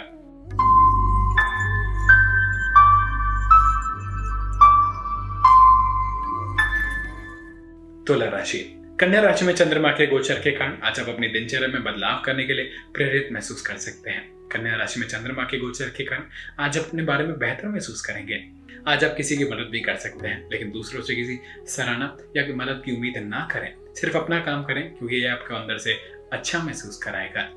तुला 8.08 8.25
राशि। 8.25 8.74
कन्या 9.00 9.20
राशि 9.22 9.46
में 9.46 9.54
चंद्रमा 9.54 9.89
के 9.89 10.06
गोचर 10.08 10.39
के 10.42 10.51
कारण 10.51 10.77
आज 10.84 11.00
आप 11.00 11.10
अपनी 11.10 11.27
दिनचर्या 11.27 11.68
में 11.68 11.84
बदलाव 11.84 12.22
करने 12.25 12.44
के 12.44 12.54
लिए 12.54 12.70
प्रेरित 12.94 13.27
महसूस 13.32 13.62
कर 13.62 13.75
सकते 13.77 14.10
हैं। 14.10 14.22
कन्या 14.50 14.75
राशि 14.75 15.00
में 15.00 15.08
चंद्रमा 15.08 15.44
के 15.44 15.58
गोचर 15.58 15.89
के 15.98 16.04
कारण 16.04 16.24
आज 16.60 16.77
अपने 16.77 17.04
बारे 17.04 17.24
में 17.24 17.38
बेहतर 17.39 17.68
महसूस 17.68 18.01
करेंगे। 18.01 18.39
आज 18.88 19.04
आप 19.06 19.13
किसी 19.18 19.38
की 19.38 19.46
मदद 19.46 19.70
भी 19.72 19.80
कर 19.80 19.96
सकते 19.96 20.27
हैं, 20.27 20.50
लेकिन 20.51 20.72
दूसरों 20.72 21.01
से 21.01 21.16
किसी 21.16 21.38
सराहना 21.68 22.18
या 22.38 22.46
मदद 22.56 22.82
की 22.86 22.96
उम्मीद 22.96 23.18
ना 23.18 23.48
करें। 23.51 23.94
सिर्फ़ 23.96 24.18
अपना 24.18 24.39
काम 24.39 24.63
करें, 24.63 24.82
क्योंकि 24.96 25.16
ये 25.16 25.27
आपको 25.27 25.56
अंदर 25.56 25.77
से 25.77 25.94
अच्छा 26.34 26.63
महसूस 26.63 26.98
कराएगा। 27.04 27.48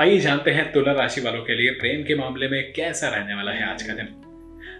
आइए 0.00 0.18
जानते 0.18 0.50
हैं 0.50 0.72
तुला 0.72 0.92
राशि 0.92 1.20
वालों 1.20 1.42
के 1.42 1.54
लिए 1.54 1.70
प्रेम 1.70 2.02
के 2.02 2.14
मामले 2.14 2.48
में 2.48 2.72
कैसा 2.72 3.08
रहने 3.08 3.34
वाला 3.34 3.52
है 3.52 3.70
आज 3.72 3.82
का 3.82 3.94
दिन। 3.94 4.08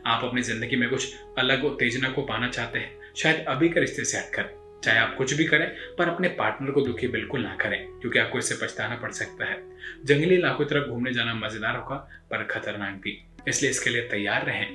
आप 0.06 0.24
अपनी 0.24 0.42
ज़िंदगी 0.42 0.76
में 0.76 0.88
कुछ 0.90 1.14
अलग 1.38 1.64
उत्तेजना 1.64 2.10
को 2.10 2.22
पाना 2.22 2.48
चाहते 2.48 2.78
हैं, 2.78 2.92
शायद 3.16 3.44
अभी 3.48 3.68
के 3.68 3.80
रिश्ते 3.80 4.04
से 4.04 4.18
हटकर। 4.18 4.63
चाहे 4.84 4.98
आप 4.98 5.14
कुछ 5.18 5.34
भी 5.34 5.44
करें, 5.44 5.66
पर 5.98 6.08
अपने 6.08 6.28
पार्टनर 6.28 6.70
को 6.70 6.80
दुखी 6.80 7.08
बिल्कुल 7.08 7.42
ना 7.42 7.56
करें, 7.56 7.86
क्योंकि 8.00 8.18
आपको 8.18 8.38
इससे 8.38 8.54
पछताना 8.54 8.96
पड़ 8.96 9.10
सकता 9.10 9.44
है। 9.44 9.62
जंगली 10.04 10.34
इलाकों 10.34 10.64
तरफ़ 10.64 10.88
घूमने 10.88 11.12
जाना 11.12 11.34
मज़ेदार 11.34 11.76
होगा, 11.76 11.96
पर 12.30 12.44
खतरनाक 12.44 12.94
भी। 12.94 13.26
इसलिए 13.48 13.70
इसके 13.70 13.90
लिए 13.90 14.02
तैयार 14.02 14.46
रहें। 14.46 14.66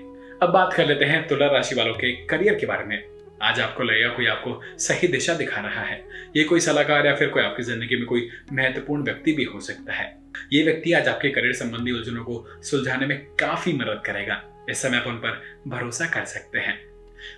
अब 0.41 0.49
बात 0.49 0.73
कर 0.73 0.87
लेते 0.87 1.05
हैं 1.05 1.27
तुला 1.27 1.47
राशि 1.47 1.75
वालों 1.75 1.93
के 1.93 2.11
करियर 2.25 2.55
के 2.55 2.65
बारे 2.65 2.85
में। 2.85 3.03
आज 3.41 3.59
आपको 3.59 3.83
लगेगा 3.83 4.09
कोई 4.09 4.25
आपको 4.25 4.61
सही 4.77 5.07
दिशा 5.07 5.33
दिखा 5.33 5.61
रहा 5.61 5.83
है। 5.83 6.03
ये 6.35 6.43
कोई 6.43 6.59
सलाहकार 6.59 7.05
या 7.05 7.15
फिर 7.15 7.29
कोई 7.29 7.43
आपकी 7.43 7.63
ज़िंदगी 7.63 7.95
में 7.95 8.05
कोई 8.05 8.29
महत्वपूर्ण 8.53 9.03
व्यक्ति 9.03 9.33
भी 9.33 9.43
हो 9.43 9.59
सकता 9.59 9.93
है। 9.93 10.17
ये 10.53 10.63
व्यक्ति 10.63 10.93
आज 10.93 11.07
आपके 11.07 11.29
करियर 11.29 11.53
संबंधी 11.53 11.91
उलझनों 11.91 12.23
को 12.23 12.45
सुलझाने 12.63 13.05
में 13.05 13.17
काफ़ी 13.35 13.73
मदद 13.73 14.01
करेगा। 14.05 14.41
इस 14.69 14.81
समय 14.81 14.97
आप 14.97 15.07
उन 15.07 15.15
पर 15.15 15.41
भरोसा 15.67 16.05
कर 16.05 16.25
सकते 16.25 16.59
हैं। 16.59 16.88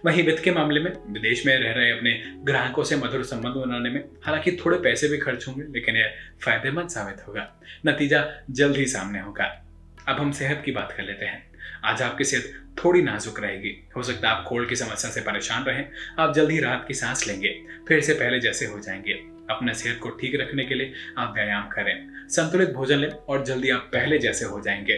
वहीं 0.06 0.24
वित्त 0.24 0.44
के 0.44 0.52
मामले 0.52 0.80
में 0.80 0.92
विदेश 1.14 1.46
में 1.46 1.60
रह 1.60 1.72
रहे 1.72 1.92
अपने 1.92 2.24
ग्राहकों 2.38 2.84
से 2.84 2.96
मधुर 2.96 3.24
संबंध 3.24 3.54
बनाने 3.54 3.90
में 3.90 4.04
हालाँकि 4.24 4.52
थोड़े 4.52 4.78
पैसे 4.78 5.08
भी 5.08 5.18
खर्च 5.18 5.48
होंगे, 5.48 5.62
लेकिन 5.62 5.96
यह 5.96 6.14
फ़ायदेमंद 6.44 6.90
साबित 6.90 7.28
होगा। 7.28 7.62
नतीजा 7.86 8.32
जल्द 8.52 8.78
ही 8.78 8.86
सामने 8.86 9.20
होगा। 9.20 9.66
अब 10.08 10.16
हम 10.20 10.32
सेहत 10.32 10.62
की 10.66 10.72
बात 10.72 10.94
कर 10.98 11.04
लेते 11.04 11.26
हैं। 11.26 11.52
आज 11.86 12.02
आपकी 12.02 12.24
सेहत 12.24 12.52
थोड़ी 12.86 13.02
नाजुक 13.02 13.40
रहेगी। 13.40 13.88
हो 13.98 14.04
सकता 14.04 14.30
है 14.30 14.36
आप 14.36 14.46
कोल्ड 14.48 14.70
की 14.70 14.76
समस्या 14.76 15.12
से 15.12 15.22
परेशान 15.22 15.64
रहें। 15.64 15.86
आप 16.20 16.34
जल्द 16.34 16.52
ही 16.52 16.60
राहत 16.60 16.86
की 16.88 16.94
सांस 16.94 17.28
लेंगे। 17.28 17.62
फिर 17.88 18.02
से 18.02 18.14
पहले 18.14 18.40
जैसे 18.40 18.66
हो 18.66 18.80
जाएँगे। 18.80 19.14
अपने 19.50 19.74
सेहत 19.74 19.98
को 19.98 20.10
ठीक 20.10 20.36
रखने 20.36 20.66
के 20.66 20.76
लिए 20.76 20.94
आप 21.18 21.34
व्यायाम 21.36 21.68
करें। 21.68 22.28
संतुलित 22.30 22.70
भोजन 22.70 22.98
लें 22.98 23.10
और 23.10 23.46
जल्दी 23.46 23.70
आप 23.70 23.90
पहले 23.94 24.20
जैसे 24.20 24.46
हो 24.46 24.62
जाएँगे। 24.62 24.96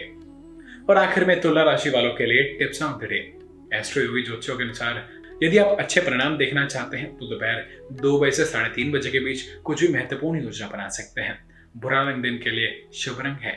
और 0.90 0.98
आखिर 0.98 1.24
में 1.24 1.40
तुला 1.40 1.62
राशि 1.62 1.90
वालों 1.90 2.10
के 2.10 2.26
लिए 2.26 2.42
tips 2.58 2.82
of 2.82 3.04
the. 3.04 3.08
Day 3.08 3.43
Astroyogi 4.02 4.22
ज्योतिषों 4.22 4.56
के 4.56 4.64
अनुसार 4.64 5.08
यदि 5.42 5.58
आप 5.58 5.76
अच्छे 5.78 6.00
परिणाम 6.00 6.36
देखना 6.36 6.66
चाहते 6.66 6.96
हैं 6.96 7.16
तो 7.16 7.26
दोपहर 7.26 7.88
दो 7.92 8.18
बजे 8.20 8.30
से 8.30 8.44
साढ़े 8.44 8.68
तीन 8.68 8.92
बजे 8.92 9.10
के 9.10 9.20
बीच 9.20 9.42
कुछ 9.64 9.84
भी 9.84 9.92
महत्वपूर्ण 9.92 10.42
योजना 10.42 10.66
बना 10.66 10.88
सकते 10.88 11.20
हैं। 11.20 11.38
बुरा 11.76 12.02
रंग 12.02 12.22
दिन 12.22 12.38
के 12.38 12.50
लिए 12.50 12.86
शुभ 12.94 13.20
रंग 13.20 13.36
है। 13.36 13.52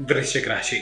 वृश्चिक 0.00 0.48
राशि। 0.48 0.76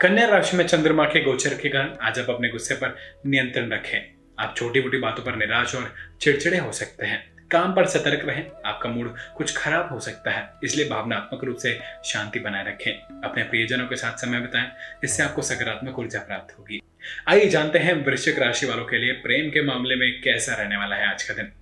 कन्या 0.00 0.26
राशि 0.28 0.56
में 0.56 0.66
चंद्रमा 0.66 1.04
के 1.04 1.22
गोचर 1.24 1.54
के 1.54 1.68
कारण 1.68 1.94
आज 2.02 2.18
आप 2.18 2.30
अपने 2.30 2.48
गुस्से 2.48 2.74
पर 2.74 2.96
नियंत्रण 3.26 3.70
रखें। 3.70 4.14
आप 4.38 4.54
छोटी 4.56 4.80
मोटी 4.80 4.98
बातों 4.98 5.24
पर 5.24 5.36
निराश 5.36 5.74
और 5.74 5.94
चिड़चिड़े 6.20 6.58
हो 6.58 6.72
सकते 6.72 7.06
हैं। 7.06 7.39
काम 7.52 7.74
पर 7.74 7.86
सतर्क 7.86 8.24
रहें, 8.24 8.46
आपका 8.66 8.88
मूड 8.88 9.14
कुछ 9.36 9.56
खराब 9.56 9.88
हो 9.92 10.00
सकता 10.00 10.30
है, 10.30 10.52
इसलिए 10.64 10.88
भावनात्मक 10.88 11.44
रूप 11.44 11.56
से 11.56 11.78
शांति 12.04 12.38
बनाए 12.38 12.64
रखें। 12.64 12.92
अपने 13.20 13.42
प्रियजनों 13.42 13.86
के 13.86 13.96
साथ 13.96 14.16
समय 14.16 14.40
बिताएँ, 14.40 14.70
इससे 15.04 15.22
आपको 15.22 15.42
सकारात्मक 15.42 15.98
ऊर्जा 15.98 16.18
प्राप्त 16.18 16.58
होगी। 16.58 16.82
आइए 17.28 17.48
जानते 17.48 17.78
हैं 17.78 17.94
वृश्चिक 18.04 18.38
राशि 18.38 18.66
वालों 18.66 18.84
के 18.84 18.98
लिए 18.98 19.12
प्रेम 19.12 19.50
के 19.50 19.62
मामले 19.62 19.96
में 19.96 20.20
कैसा 20.20 20.54
रहने 20.54 20.76
वाला 20.76 20.96
है 20.96 21.10
आज 21.10 21.22
का 21.22 21.34
दिन। 21.34 21.52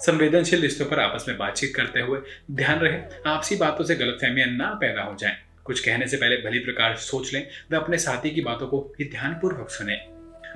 संवेदनशील 0.00 0.60
रिश्तों 0.60 0.86
पर 0.86 1.00
आपस 1.00 1.24
में 1.28 1.38
बातचीत 1.38 1.72
करते 1.76 2.00
हुए 2.00 2.20
ध्यान 2.50 2.78
रहे, 2.78 3.00
आपसी 3.26 3.56
बातों 3.56 3.84
से 3.84 3.94
गलतफहमियाँ 3.94 4.48
ना 4.48 4.68
पैदा 4.74 5.02
हो 5.02 5.16
जाएँ। 5.16 5.36
कुछ 5.64 5.80
कहने 5.80 6.06
से 6.06 6.16
पहले 6.16 6.36
भली 6.36 6.58
प्रकार 6.58 6.96
सोच 6.96 7.34
लें, 7.34 7.46
व 7.72 7.76
अपने 7.76 7.98
साथी 7.98 8.30
की 8.30 8.40
बातों 8.40 8.66
को 8.66 8.94
ध्यानपूर्वक 9.02 9.70
सुने। 9.70 9.96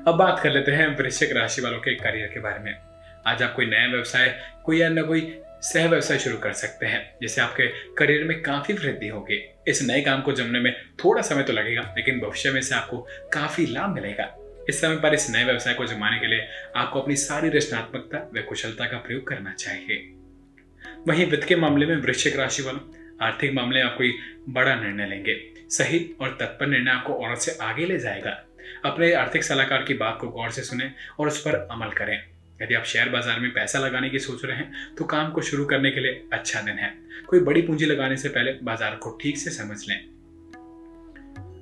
अब 0.09 0.15
बात 0.15 0.41
कर 0.43 0.51
लेते 0.51 0.73
हैं 0.73 0.97
वृश्चिक 0.99 1.33
राशि 1.33 1.63
वालों 1.63 1.79
के 1.79 1.95
करियर 1.95 2.27
के 2.27 2.41
बारे 2.41 2.59
में। 2.59 2.90
आज 3.27 3.43
आप 3.43 3.55
कोई 3.55 3.67
नया 3.67 3.87
व्यवसाय, 3.87 4.41
कोई 4.65 4.81
या 4.81 4.89
अन्य 4.89 5.03
कोई 5.03 5.41
सह 5.63 5.89
व्यवसाय 5.89 6.19
शुरू 6.19 6.37
कर 6.37 6.53
सकते 6.53 6.87
हैं, 6.87 7.15
जिससे 7.23 7.41
आपके 7.41 7.95
करियर 7.95 8.25
में 8.25 8.43
काफ़ी 8.43 8.75
वृद्धि 8.75 9.09
होगी। 9.09 9.55
इस 9.69 9.83
नए 9.83 10.01
काम 10.01 10.23
को 10.23 10.33
जमने 10.33 10.61
में 10.61 10.87
थोड़ा 11.05 11.23
समय 11.23 11.43
तो 11.43 11.53
लगेगा, 11.53 11.95
लेकिन 11.97 12.21
भविष्य 12.21 12.51
में 12.51 12.61
से 12.61 12.75
आपको 12.75 12.99
काफ़ी 13.33 13.67
लाभ 13.67 13.91
मिलेगा। 13.91 14.37
इस 14.69 14.81
समय 14.81 14.97
पर 14.97 15.15
इस 15.15 15.31
नए 15.31 15.45
व्यवसाय 15.45 15.75
को 15.75 15.87
जमाने 15.87 16.19
के 16.19 16.27
लिए 16.27 16.49
आपको 16.77 17.01
अपनी 17.01 17.17
सारी 17.17 17.49
रचनात्मकता 17.49 18.31
व 18.35 18.43
कुशलता 18.43 18.85
का 18.85 18.97
प्रयोग 18.97 19.27
करना 19.27 19.53
चाहिए। 19.53 19.97
वहीं 21.09 21.27
वित्त 21.27 21.49
के 21.49 21.57
मामले 21.57 21.87
में 21.87 21.97
वृश्चिक 21.97 22.37
राशि 22.37 22.63
वालों, 22.63 22.81
आर्थिक 23.23 23.53
मामले 23.53 23.85
में 23.85 23.91
आप 23.91 23.99
कोई 23.99 24.19
बड़ा 24.49 24.75
निर्णय 24.75 25.07
लेंगे। 25.07 25.53
सही 25.71 26.11
और 26.21 26.39
तत्पर 26.41 26.67
निर्णय 26.67 26.91
आपको 26.91 27.13
औरत 27.13 27.39
से 27.39 27.59
आगे 27.63 27.87
ले 27.87 27.99
जाएगा। 27.99 28.45
अपने 28.85 29.13
आर्थिक 29.13 29.45
सलाहकार 29.45 29.83
की 29.83 29.95
बात 29.95 30.19
को 30.21 30.29
गौर 30.29 30.51
से 30.51 30.63
सुने 30.63 30.91
और 31.21 31.27
उस 31.27 31.41
पर 31.41 31.69
अमल 31.71 31.91
करें। 31.91 32.30
यदि 32.63 32.75
आप 32.75 32.85
शेयर 32.85 33.09
बाज़ार 33.09 33.41
में 33.41 33.51
पैसा 33.51 33.79
लगाने 33.79 34.11
की 34.11 34.19
सोच 34.19 34.45
रहे 34.45 34.57
हैं 34.57 34.95
तो 34.99 35.05
काम 35.07 35.31
को 35.33 35.43
शुरू 35.43 35.65
करने 35.65 35.91
के 35.91 36.01
लिए 36.01 36.23
अच्छा 36.33 36.61
दिन 36.61 36.79
है। 36.79 36.93
कोई 37.29 37.41
बड़ी 37.41 37.63
पूंजी 37.63 37.87
लगाने 37.87 38.17
से 38.17 38.29
पहले 38.29 38.53
बाज़ार 38.63 38.97
को 38.97 39.17
ठीक 39.23 39.39
से 39.39 39.51
समझ 39.53 39.79
लें। 39.89 39.97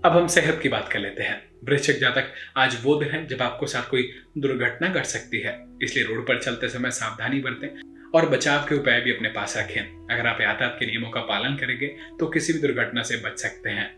अब 0.04 0.12
हम 0.12 0.26
सेहत 0.28 0.58
की 0.62 0.68
बात 0.68 0.88
कर 0.88 0.98
लेते 0.98 1.22
हैं। 1.22 1.42
वृश्चिक 1.64 1.98
जातक 2.00 2.32
आज 2.56 2.76
वो 2.82 2.94
दिन 2.96 3.10
है 3.10 3.26
जब 3.26 3.42
आपको 3.42 3.66
साथ 3.66 3.88
कोई 3.90 4.10
दुर्घटना 4.38 4.88
घट 4.88 5.04
सकती 5.06 5.40
है, 5.40 5.54
इसलिए 5.82 6.04
रोड 6.04 6.26
पर 6.26 6.40
चलते 6.40 6.68
समय 6.68 6.90
सावधानी 6.92 7.40
बरतें 7.40 8.10
और 8.10 8.28
बचाव 8.28 8.66
के 8.68 8.74
उपाय 8.74 9.00
भी 9.00 9.12
अपने 9.12 9.28
पास 9.30 9.56
रखें। 9.58 9.80
अगर 9.80 10.26
आप 10.26 10.40
यातायात 10.40 10.76
के 10.78 10.86
नियमों 10.86 11.10
का 11.10 11.20
पालन 11.22 11.56
करेंगे 11.56 11.86
तो 12.20 12.26
किसी 12.28 12.52
भी 12.52 12.58
दुर्घटना 12.58 13.02
से 13.02 13.16
बच 13.18 13.38
सकते 13.38 13.70
हैं। 13.70 13.90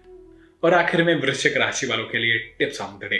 और 0.63 0.75
आखिर 0.75 1.03
में 1.05 1.15
वृश्चिक 1.17 1.57
राशि 1.57 1.87
वालों 1.87 2.05
के 2.07 2.19
लिए 2.19 2.39
tips 2.59 2.81
on 2.81 2.99
the 2.99 3.09
day 3.11 3.17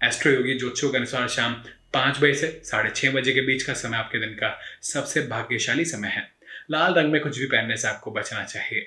Astroyogi 0.32 0.58
ज्योतिषों 0.58 0.90
के 0.90 0.96
अनुसार 0.96 1.28
शाम 1.28 1.54
पाँच 1.94 2.18
बजे 2.18 2.34
से 2.34 2.60
साढ़े 2.64 2.90
छह 2.90 3.10
बजे 3.10 3.32
के 3.32 3.40
बीच 3.40 3.62
का 3.62 3.72
समय 3.72 3.96
आपके 3.96 4.18
दिन 4.18 4.28
का 4.28 4.58
सबसे 4.82 5.20
भाग्यशाली 5.20 5.84
समय 5.84 6.08
है। 6.08 6.32
लाल 6.70 6.94
रंग 6.94 7.12
में 7.12 7.20
कुछ 7.20 7.38
भी 7.38 7.46
पहनने 7.46 7.76
से 7.76 7.88
आपको 7.88 8.10
बचना 8.10 8.44
चाहिए। 8.44 8.80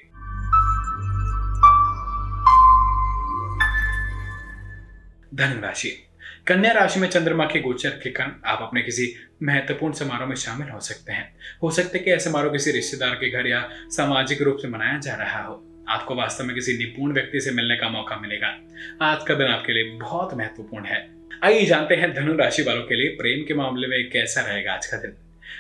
धन 5.36 5.62
राशि 5.64 5.90
कन्या 6.48 6.72
राशि 6.72 7.00
में 7.00 7.10
चंद्रमा 7.10 7.46
के 7.46 7.60
गोचर 7.60 7.90
के 7.90 8.10
कारण 8.10 8.32
आप 8.46 8.60
अपने 8.62 8.82
किसी 8.82 9.16
महत्वपूर्ण 9.44 9.94
समारोह 9.94 10.28
में 10.28 10.36
शामिल 10.36 10.70
हो 10.70 10.80
सकते 10.80 11.12
हैं। 11.12 11.36
हो 11.64 11.72
सकते 11.72 12.00
कि 12.00 12.12
ऐसा 12.12 12.30
समारोह 12.30 12.52
किसी 12.52 12.72
रिश्तेदार 12.72 13.16
के 13.16 13.30
घर 13.30 13.48
या 13.48 13.70
सामाजिक 13.74 14.42
रूप 14.42 14.58
से 14.62 14.68
मनाया 14.68 14.98
जा 14.98 15.16
रहा 15.16 15.44
हो। 15.44 15.86
आपको 15.90 16.16
वास्तव 16.16 16.44
में 16.44 16.56
किसी 16.56 16.78
निपुण 16.78 17.14
व्यक्ति 17.14 17.40
से 17.40 17.52
मिलने 17.52 17.76
का 17.76 17.90
मौका 17.90 18.16
मिलेगा। 18.16 18.48
आज 19.02 19.24
का 19.28 19.36
दिन 19.36 19.48
आपके 19.48 19.74
लिए 19.74 20.00
बहुत 20.00 20.34
महत्वपूर्ण 20.34 20.86
है। 20.86 21.23
आइए 21.44 21.66
जानते 21.66 21.96
हैं 21.96 22.14
धनु 22.14 22.38
राशि 22.38 22.62
वालों 22.62 22.82
के 22.82 22.96
लिए 22.96 23.08
प्रेम 23.10 23.46
के 23.48 23.54
मामले 23.54 23.88
में 23.88 24.10
कैसा 24.10 24.42
रहेगा 24.42 24.74
आज 24.74 24.86
का 24.86 24.98
दिन। 24.98 25.14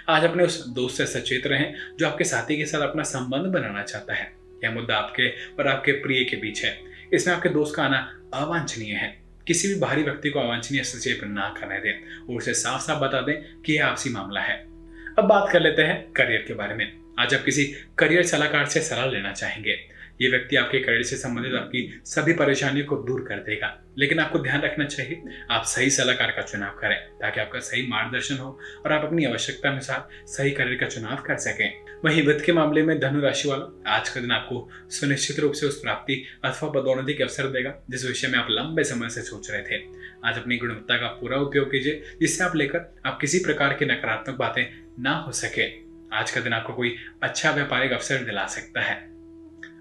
आज 0.09 0.23
अपने 0.23 0.43
उस 0.43 0.67
दोस्त 0.67 0.97
से 0.97 1.05
सचेत 1.05 1.47
रहें, 1.47 1.73
जो 1.99 2.07
आपके 2.07 2.23
साथी 2.23 2.57
के 2.57 2.65
साथ 2.65 2.81
अपना 2.81 3.03
संबंध 3.03 3.41
बनाना 3.41 3.83
चाहता 3.83 4.13
है। 4.13 4.33
यह 4.63 4.71
मुद्दा 4.71 4.95
आपके 4.95 5.29
और 5.29 5.67
आपके 5.67 5.91
प्रिय 5.91 6.23
के 6.23 6.37
बीच 6.37 6.65
है। 6.65 6.79
इसमें 7.13 7.35
आपके 7.35 7.49
दोस्त 7.49 7.75
का 7.75 7.83
आना 7.83 8.21
अवांछनीय 8.33 8.93
है। 8.93 9.19
किसी 9.47 9.67
भी 9.67 9.75
बाहरी 9.75 10.03
व्यक्ति 10.03 10.29
को 10.29 10.39
अवांछनीय 10.39 10.83
सचेत 10.83 11.23
ना 11.23 11.55
करने 11.59 11.79
दें। 11.79 12.17
और 12.29 12.35
उसे 12.37 12.53
साफ़ 12.53 12.81
साफ़ 12.81 12.99
बता 12.99 13.21
दें 13.21 13.61
कि 13.61 13.73
यह 13.73 13.85
आपसी 13.85 14.09
मामला 14.09 14.41
है। 14.41 14.57
अब 15.19 15.21
बात 15.21 15.49
कर 15.51 15.61
लेते 15.61 15.81
हैं 15.81 16.11
करियर 16.11 16.45
के 16.47 16.53
बारे 16.53 16.75
में। 16.75 16.93
आज 17.19 17.35
आप 17.35 17.43
किसी 17.43 17.73
करियर 17.97 18.23
सलाहकार 18.23 18.65
से 18.65 18.81
सलाह 18.81 19.05
लेना 19.05 19.31
चाहेंगे। 19.31 19.92
ये 20.21 20.29
व्यक्ति 20.29 20.55
आपके 20.55 20.79
करियर 20.79 21.03
से 21.03 21.15
संबंधित 21.15 21.53
आपकी 21.53 22.01
सभी 22.05 22.33
परेशानियों 22.33 22.85
को 22.85 22.95
दूर 22.95 23.21
कर 23.21 23.35
देगा। 23.35 23.83
लेकिन 23.97 24.19
आपको 24.19 24.39
ध्यान 24.39 24.61
रखना 24.61 24.85
चाहिए, 24.85 25.21
आप 25.51 25.63
सही 25.63 25.89
सलाहकार 25.89 26.31
का 26.31 26.41
चुनाव 26.41 26.69
करें, 26.69 26.97
ताकि 26.97 27.39
आपका 27.39 27.59
सही 27.59 27.87
मार्गदर्शन 27.87 28.35
हो 28.35 28.59
और 28.85 28.91
आप 28.91 29.05
अपनी 29.05 29.25
आवश्यकता 29.25 29.69
अनुसार 29.69 30.07
सही 30.25 30.51
करियर 30.51 30.79
का 30.79 30.87
चुनाव 30.87 31.15
कर 31.15 31.37
सकें। 31.37 31.85
वहीं 32.05 32.27
वित्त 32.27 32.45
के 32.45 32.51
मामले 32.51 32.83
में 32.83 32.99
धनु 32.99 33.21
राशि 33.21 33.49
वालों 33.49 33.91
आज 33.91 34.09
का 34.09 34.21
दिन 34.21 34.31
आपको 34.31 34.69
सुनिश्चित 34.89 35.39
रूप 35.39 35.53
से 35.53 35.65
उस 35.65 35.81
प्राप्ति 35.81 36.25
अथवा 36.45 36.69
पदोन्नति 36.69 37.13
के 37.13 37.23
अवसर 37.23 37.47
देगा, 37.47 37.83
जिस 37.89 38.05
विषय 38.05 38.27
में 38.27 38.39
आप 38.39 38.47
लंबे 38.49 38.83
समय 38.83 39.09
से 39.09 39.21
सोच 39.21 39.51
रहे 39.51 39.61
थे। 39.61 39.83
आज 40.25 40.37
अपनी 40.37 40.57
गुणवत्ता 40.57 40.97
का 40.97 41.07
पूरा 41.07 41.37
उपयोग 41.37 41.71
कीजिए, 41.71 42.03
जिससे 42.19 42.43
आप 42.43 42.55
लेकर 42.55 42.95
आप 43.05 43.17
किसी 43.21 43.39
प्रकार 43.39 43.73
की 43.73 43.85
नकारात्मक 43.85 44.35
बातें 44.35 44.65
ना 44.99 45.11
हो 45.11 45.31
सके। 45.31 45.69
आज 46.17 46.31
का 46.31 46.41
दिन 46.41 46.53
आपको 46.53 46.73
कोई 46.73 46.95
अच्छा 47.23 47.51
व्यापारिक 47.51 47.91
अवसर 47.91 48.17
दिला 48.17 48.45
सकता 48.45 48.81
है। 48.81 49.12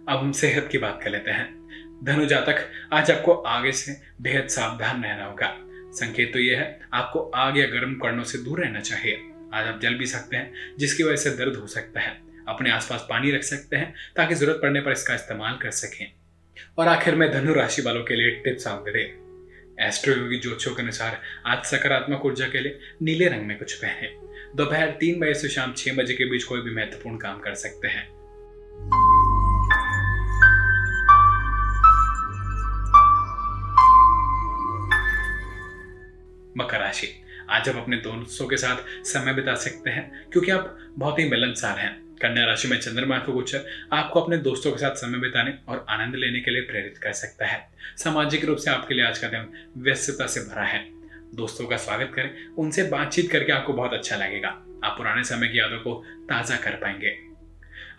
अब 0.09 0.19
हम 0.19 0.33
सेहत 0.33 0.69
की 0.73 0.79
बात 0.79 1.01
कर 1.05 1.11
लेते 1.11 1.31
हैं। 1.31 1.63
धनु 2.05 2.27
जातक 2.27 2.71
आज 2.93 3.11
आपको 3.11 3.33
आगे 3.33 3.73
से 3.73 3.97
बेहद 4.21 4.49
सावधान 4.49 5.05
रहना 5.05 5.25
होगा। 5.25 5.57
संकेत 5.93 6.33
तो 6.33 6.39
यह 6.39 6.59
है, 6.59 6.81
आपको 6.95 7.19
आग 7.21 7.59
या 7.59 7.67
गर्म 7.67 7.95
करणों 7.95 8.25
से 8.25 8.39
दूर 8.39 8.61
रहना 8.61 8.81
चाहिए। 8.81 9.23
आज 9.55 9.67
आप 9.67 9.81
जल 9.81 9.95
भी 9.95 10.07
सकते 10.07 10.37
हैं, 10.37 10.77
जिसकी 10.79 11.03
वजह 11.03 11.17
से 11.17 11.31
दर्द 11.31 11.57
हो 11.57 11.67
सकता 11.67 12.01
है। 12.01 12.21
अपने 12.49 12.71
आसपास 12.71 13.07
पानी 13.11 13.31
रख 13.31 13.43
सकते 13.43 13.77
हैं, 13.77 13.95
ताकि 14.17 14.35
ज़रूरत 14.35 14.59
पड़ने 14.63 14.81
पर 14.81 14.93
इसका 14.93 15.15
इस्तेमाल 15.15 15.59
कर 15.63 15.71
सकें। 15.71 16.13
और 16.79 16.89
आखिर 16.89 17.15
में 17.15 17.33
धनु 17.33 17.55
राशि 17.55 17.83
वालों 17.83 18.05
के 18.05 18.15
लिए 18.15 18.31
टिप्स 18.31 18.67
आप 18.67 18.85
दे। 18.89 19.19
एस्ट्रो 19.87 20.15
योगी 20.15 20.39
ज्योतिषों 20.39 20.75
के 20.75 20.83
अनुसार, 20.83 21.23
आज 21.47 21.65
सकारात्मक 21.65 22.27
ऊर्जा 22.27 22.49
के 22.49 22.61
लिए 22.61 22.79
नीले 23.03 23.29
रंग 23.29 23.43
में 23.43 23.59
कुछ 23.59 23.73
पहने। 23.73 24.09
दोपहर 24.57 24.91
तीन 24.91 25.21
बजे 25.21 25.35
से 25.35 25.49
शाम 25.49 25.75
छह 25.77 25.93
बजे 25.93 26.15
के 26.15 26.25
बीच 26.25 26.45
कोई 26.45 26.61
भी 26.61 26.75
महत्वपूर्ण 26.75 27.17
काम 27.17 27.39
कर 27.39 27.55
सकते 27.55 27.89
हैं। 27.89 28.23
मकर 36.59 36.81
राशि। 36.81 37.09
आज 37.51 37.69
आप 37.69 37.77
अपने 37.77 37.97
दोस्तों 37.97 38.47
के 38.47 38.57
साथ 38.57 39.05
समय 39.05 39.35
बिता 39.35 39.55
सकते 39.55 39.91
हैं, 39.91 40.31
क्योंकि 40.33 40.51
आप 40.51 40.79
बहुत 40.99 41.19
ही 41.19 41.29
मिलनसार 41.29 41.79
हैं। 41.79 41.93
कन्या 42.23 42.45
राशि 42.45 42.69
में 42.69 42.79
चंद्रमा 42.81 43.19
का 43.19 43.33
गोचर 43.33 43.65
आपको 43.93 44.21
अपने 44.21 44.37
दोस्तों 44.37 44.73
के 44.73 44.79
साथ 44.79 44.95
समय 44.95 45.19
बिताने 45.19 45.55
और 45.69 45.87
आनंद 45.89 46.15
लेने 46.15 46.41
के 46.41 46.51
लिए 46.51 46.61
प्रेरित 46.61 46.99
कर 46.99 47.13
सकता 47.13 47.47
है। 47.47 47.69
सामाजिक 47.97 48.45
रूप 48.45 48.59
से 48.59 48.71
आपके 48.71 48.95
लिए 48.95 49.05
आज 49.05 49.19
का 49.19 49.29
दिन 49.29 49.49
व्यस्तता 49.79 50.27
से 50.27 50.41
भरा 50.41 50.65
है। 50.65 50.85
दोस्तों 51.35 51.67
का 51.67 51.77
स्वागत 51.77 52.13
करें, 52.15 52.31
उनसे 52.59 52.83
बातचीत 52.83 53.31
करके 53.31 53.53
आपको 53.53 53.73
बहुत 53.73 53.93
अच्छा 53.93 54.17
लगेगा। 54.17 54.49
आप 54.85 54.95
पुराने 54.99 55.25
समय 55.25 55.49
की 55.49 55.59
यादों 55.59 55.79
को 55.79 55.95
ताज़ा 56.25 56.57
कर 56.57 56.71
पाएँगे। 56.71 57.17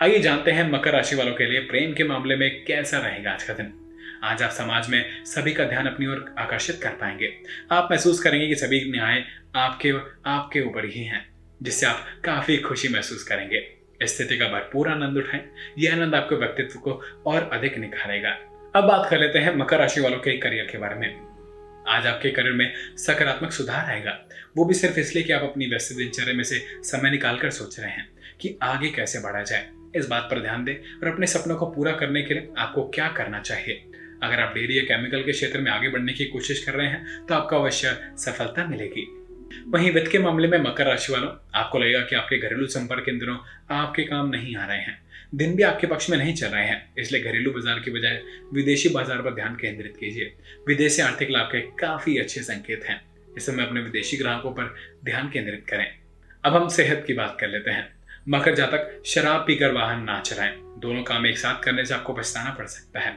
आइए 0.02 0.20
जानते 0.20 0.52
हैं 0.52 0.72
मकर 0.72 0.92
राशि 0.92 1.16
वालों 1.16 1.34
के 1.34 1.46
लिए 1.46 1.60
प्रेम 1.60 1.94
के 1.94 2.04
मामले 2.04 2.36
में 2.36 2.64
कैसा 2.66 2.98
रहेगा 2.98 3.32
आज 3.32 3.44
का 3.44 3.54
दिन। 3.54 3.74
आज 4.24 4.44
आप 4.44 4.50
समाज 4.50 4.90
में 4.90 5.26
सभी 5.26 5.54
का 5.54 5.64
ध्यान 5.64 5.86
अपनी 5.86 6.08
ओर 6.08 6.36
आकर्षित 6.40 6.80
कर 6.84 6.90
पाएँगे। 6.90 7.38
आप 7.72 7.88
महसूस 7.92 8.20
करेंगे 8.20 8.48
कि 8.48 8.56
सभी 8.56 8.92
न्याय 8.92 9.24
आपके 9.56 9.94
आपके 10.26 10.62
ऊपर 10.62 10.86
ही 10.86 11.04
हैं, 11.04 11.34
जिससे 11.64 11.86
आप 11.86 12.06
काफ़ी 12.26 12.58
खुशी 12.58 12.88
महसूस 12.88 13.24
करेंगे। 13.24 13.74
स्थिति 14.04 14.38
का 14.38 14.48
भरपूर 14.48 14.90
आनंद 14.90 15.18
उठाएँ। 15.18 15.50
यह 15.80 15.94
आनंद 15.94 16.16
आपके 16.16 16.36
व्यक्तित्व 16.36 16.80
को 16.80 17.02
और 17.26 17.50
अधिक 17.54 17.78
निखारेगा। 17.78 18.30
अब 18.76 18.84
बात 18.84 19.10
कर 19.10 19.20
लेते 19.20 19.40
हैं 19.40 19.56
मकर 19.56 19.80
राशि 19.80 20.02
वालों 20.02 20.18
के 20.18 20.38
करियर 20.38 20.66
के 20.66 20.78
बारे 20.78 20.96
में। 20.96 21.20
आज 21.88 22.08
आपके 22.08 22.30
करियर 22.30 22.54
में 22.54 22.74
सकारात्मक 22.98 23.52
सुधार 23.52 23.86
आएगा। 23.86 24.26
वो 24.58 24.66
भी 24.66 24.74
सिर्फ़ 24.74 25.00
इसलिए 25.00 25.24
कि 25.24 25.34
आप 25.34 25.42
अपनी 25.42 25.66
व्यस्त 25.66 25.98
दिनचर्या 25.98 26.34
में 26.34 26.44
से 26.44 26.66
समय 26.84 27.12
निकाल 27.12 27.38
कर 27.38 27.50
सोच 27.50 27.80
रहे 27.80 27.92
हैं 27.92 28.10
कि 28.42 28.58
आगे 28.64 28.90
कैसे 28.90 29.20
बढ़ा 29.20 29.44
जाए। 29.44 29.70
इस 29.96 30.08
बात 30.08 30.28
पर 30.32 30.40
ध्यान 30.40 30.64
दें 30.64 30.76
और 30.76 31.14
अपने 31.14 31.28
सपनों 31.28 31.56
को 31.56 31.66
पूरा 31.66 31.92
करने 31.92 32.22
के 32.22 32.34
लिए 32.34 32.50
आपको 32.58 32.84
क्या 32.84 33.08
करना 33.08 33.40
चाहिए? 33.40 33.86
अगर 34.24 34.40
आप 34.40 34.54
डेयरी 34.54 34.78
या 34.78 34.84
केमिकल 34.86 35.24
के 35.24 35.32
क्षेत्र 35.32 35.60
में 35.60 35.72
आगे 35.72 35.90
बढ़ने 35.90 36.14
की 36.14 36.26
कोशिश 36.28 36.64
कर 36.64 36.74
रहे 36.74 36.88
हैं 36.88 37.26
तो 37.26 37.36
आपको 37.36 37.56
अवश्य 37.56 37.98
सफलता 38.20 38.66
मिलेगी। 38.68 39.08
वहीं 39.70 39.92
वित्त 39.92 40.12
के 40.12 40.20
मामले 40.20 40.48
में 40.48 40.58
मकर 40.60 40.86
राशि 40.86 41.12
वालों, 41.14 41.30
आपको 41.56 41.80
लगेगा 41.80 42.00
कि 42.02 42.16
आपके 42.16 42.38
घरेलू 42.40 42.68
संपर्क 42.70 43.10
इन 43.10 43.20
दिनों 43.20 43.38
आपके 43.72 44.04
काम 44.04 44.30
नहीं 44.30 44.56
आ 44.56 44.66
रहे 44.66 44.78
हैं। 44.80 45.02
दिन 45.36 45.56
भी 45.56 45.64
आपके 45.64 45.88
पक्ष 45.88 46.10
में 46.10 46.18
नहीं 46.18 46.34
चल 46.34 46.48
रहे 46.48 46.66
हैं, 46.66 46.94
इसलिए 47.00 47.22
घरेलू 47.22 47.52
बाज़ार 47.52 47.80
की 47.80 47.92
बजाय 47.92 48.22
विदेशी 48.54 48.90
बाज़ार 48.90 49.22
पर 49.22 49.34
ध्यान 49.36 49.56
केंद्रित 49.56 49.98
कीजिए। 50.00 50.34
विदेशी 50.68 51.02
आर्थिक 51.02 51.30
लाभ 51.32 51.50
के 51.52 51.62
काफ़ी 51.78 52.18
अच्छे 52.18 52.42
संकेत 52.42 52.86
हैं। 52.86 53.02
इस 53.38 53.46
समय 53.46 53.64
अपने 53.64 53.82
विदेशी 53.82 54.18
ग्राहकों 54.18 54.52
पर 54.52 54.76
ध्यान 55.06 55.30
केंद्रित 55.30 55.66
करें। 55.70 55.88
अब 56.44 56.56
हम 56.56 56.68
सेहत 56.70 57.04
की 57.08 57.14
बात 57.14 57.38
कर 57.40 57.48
लेते 57.48 57.72
हैं। 57.72 57.88
मकर 58.30 58.56
जातक 58.56 59.02
शराब 59.06 59.44
पीकर 59.48 59.72
वाहन 59.72 60.04
ना 60.04 60.20
चलाएँ। 60.22 60.54
दोनों 60.80 61.04
काम 61.04 61.26
एक 61.26 61.38
साथ 61.38 61.64
करने 61.64 61.86
से 61.86 61.94
आपको 61.94 62.14
पछताना 62.14 62.50
पड़ 62.50 62.66
सकता 62.68 63.00
है। 63.00 63.16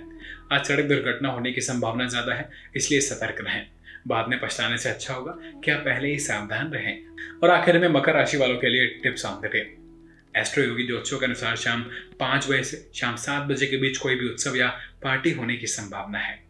आज 0.52 0.66
सड़क 0.66 0.84
दुर्घटना 0.84 1.28
होने 1.28 1.52
की 1.52 1.60
संभावना 1.60 2.06
ज़्यादा 2.08 2.34
है, 2.34 2.48
इसलिए 2.76 3.00
सतर्क 3.00 3.36
रहें। 3.40 3.66
बाद 4.08 4.28
में 4.28 4.38
पछताने 4.40 4.76
से 4.78 4.88
अच्छा 4.88 5.14
होगा 5.14 5.32
कि 5.64 5.70
आप 5.70 5.80
पहले 5.80 6.08
ही 6.08 6.18
सावधान 6.18 6.70
रहें। 6.72 7.40
और 7.42 7.50
आखिर 7.50 7.78
में 7.78 7.88
मकर 7.88 8.14
राशि 8.14 8.36
वालों 8.36 8.56
के 8.56 8.68
लिए 8.68 8.86
tips 9.02 9.24
on 9.26 9.40
the 9.40 9.50
day. 9.52 9.60
Astroyogi 10.64 10.86
ज्योतिषों 10.86 11.18
के 11.18 11.26
अनुसार 11.26 11.56
शाम 11.56 11.82
पाँच 12.20 12.48
बजे 12.50 12.62
से 12.64 12.90
शाम 12.94 13.16
सात 13.16 13.48
बजे 13.48 13.66
के 13.66 13.76
बीच 13.76 13.98
कोई 13.98 14.16
भी 14.16 14.28
उत्सव 14.28 14.56
या 14.56 14.68
पार्टी 15.02 15.30
होने 15.30 15.56
की 15.56 15.66
संभावना 15.66 16.18
है। 16.18 16.44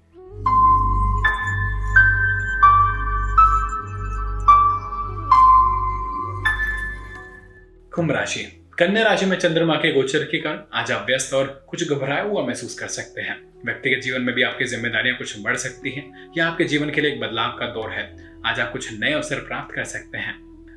कुंभ 7.93 8.13
राशि। 8.13 8.47
कन्या 8.79 9.03
राशि 9.03 9.27
में 9.27 9.37
चंद्रमा 9.39 9.75
के 9.75 9.93
गोचर 9.93 10.25
के 10.25 10.39
कारण 10.39 10.59
आज 10.75 10.93
आप 10.93 11.07
व्यस्त 11.07 11.35
और 11.35 11.67
कुछ 11.69 11.91
घबराया 11.91 12.23
हुआ 12.23 12.47
महसूस 12.47 12.79
कर 12.79 12.87
सकते 12.87 13.21
हैं। 13.21 13.63
व्यक्तिगत 13.67 14.03
जीवन 14.03 14.21
में 14.21 14.35
भी 14.35 14.43
आपकी 14.43 14.65
जिम्मेदारियाँ 14.65 15.17
कुछ 15.17 15.41
बढ़ 15.41 15.57
सकती 15.57 15.91
हैं, 15.91 16.33
या 16.39 16.49
आपके 16.49 16.65
जीवन 16.65 16.91
के 16.91 17.01
लिए 17.01 17.13
एक 17.13 17.21
बदलाव 17.21 17.57
का 17.59 17.67
दौर 17.67 17.91
है। 17.91 18.33
आज 18.47 18.61
आप 18.61 18.73
कुछ 18.73 19.01
नए 19.01 19.13
अवसर 19.13 19.37
प्राप्त 19.37 19.75
कर 19.75 19.85
सकते 19.85 20.19
हैं। 20.19 20.35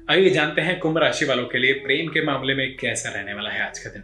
आइए 0.09 0.29
जानते 0.29 0.62
हैं 0.62 0.79
कुंभ 0.79 0.97
राशि 0.97 1.25
वालों 1.25 1.45
के 1.45 1.57
लिए 1.57 1.73
प्रेम 1.73 2.07
के 2.07 2.25
मामले 2.25 2.53
में 2.53 2.77
कैसा 2.77 3.09
रहने 3.09 3.33
वाला 3.33 3.49
है 3.49 3.67
आज 3.67 3.79
का 3.79 3.89
दिन। 3.89 4.03